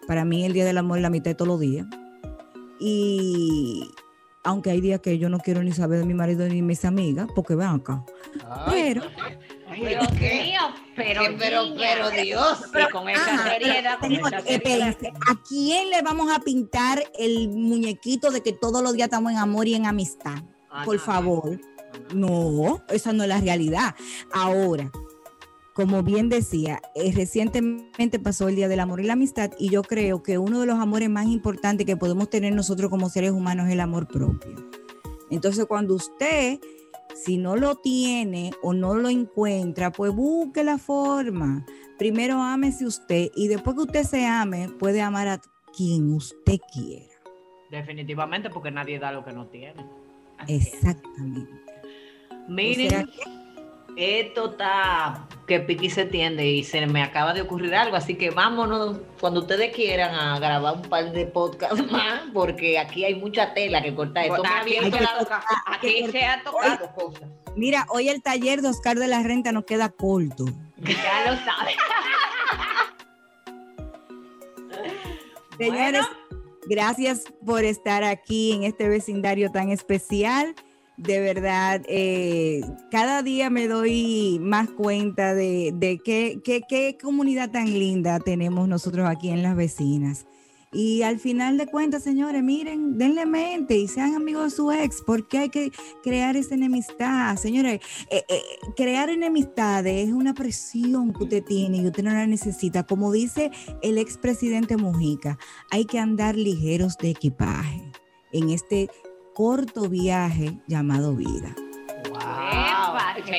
[0.07, 1.89] Para mí el Día del Amor y la Amistad es todos los días.
[2.79, 3.91] Y
[4.45, 6.85] aunque hay días que yo no quiero ni saber de mi marido ni de mis
[6.85, 8.05] amigas, porque van acá.
[8.71, 9.03] Pero,
[9.75, 10.61] Dios mío,
[10.95, 11.77] pero, pero, niña.
[11.81, 12.65] pero Dios.
[12.73, 14.97] Pero con esa Ajá, seriedad, con señor, esa seriedad.
[15.29, 19.39] ¿a quién le vamos a pintar el muñequito de que todos los días estamos en
[19.39, 20.45] amor y en amistad?
[20.71, 21.51] Ah, Por no, favor.
[21.51, 21.74] No,
[22.89, 23.95] esa no es la realidad.
[24.33, 24.91] Ahora,
[25.75, 29.83] como bien decía, eh, recientemente pasó el Día del Amor y la Amistad y yo
[29.83, 33.67] creo que uno de los amores más importantes que podemos tener nosotros como seres humanos
[33.67, 34.55] es el amor propio.
[35.31, 36.61] Entonces, cuando usted,
[37.17, 41.67] si no lo tiene o no lo encuentra, pues busque la forma.
[41.99, 45.41] Primero ámese usted y después que usted se ame, puede amar a
[45.77, 47.15] quien usted quiera.
[47.73, 49.85] Definitivamente, porque nadie da lo que no tiene.
[50.39, 50.97] Así es.
[52.49, 53.11] Miren,
[53.97, 58.31] esto está que piqui se tiende y se me acaba de ocurrir algo, así que
[58.31, 63.53] vámonos cuando ustedes quieran a grabar un par de podcasts más, porque aquí hay mucha
[63.55, 64.25] tela que cortar.
[64.25, 67.29] Esto Aquí, que toca- aquí se ha tocado cosas.
[67.57, 70.45] Mira, hoy el taller de Oscar de la Renta nos queda corto.
[70.79, 71.77] Ya lo sabes.
[75.57, 76.05] Señores,
[76.69, 80.55] gracias por estar aquí en este vecindario tan especial.
[80.97, 88.69] De verdad, eh, cada día me doy más cuenta de, qué comunidad tan linda tenemos
[88.69, 90.27] nosotros aquí en las vecinas.
[90.75, 95.03] Y al final de cuentas, señores, miren, denle mente y sean amigos de su ex,
[95.07, 95.71] porque hay que
[96.03, 97.37] crear esa enemistad.
[97.37, 97.81] Señores,
[98.11, 98.43] eh, eh,
[98.77, 102.83] crear enemistades es una presión que usted tiene y usted no la necesita.
[102.83, 105.39] Como dice el expresidente Mujica,
[105.71, 107.81] hay que andar ligeros de equipaje
[108.33, 108.91] en este
[109.35, 111.55] corto viaje llamado vida.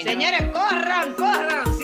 [0.04, 1.75] Señores, corran, corran.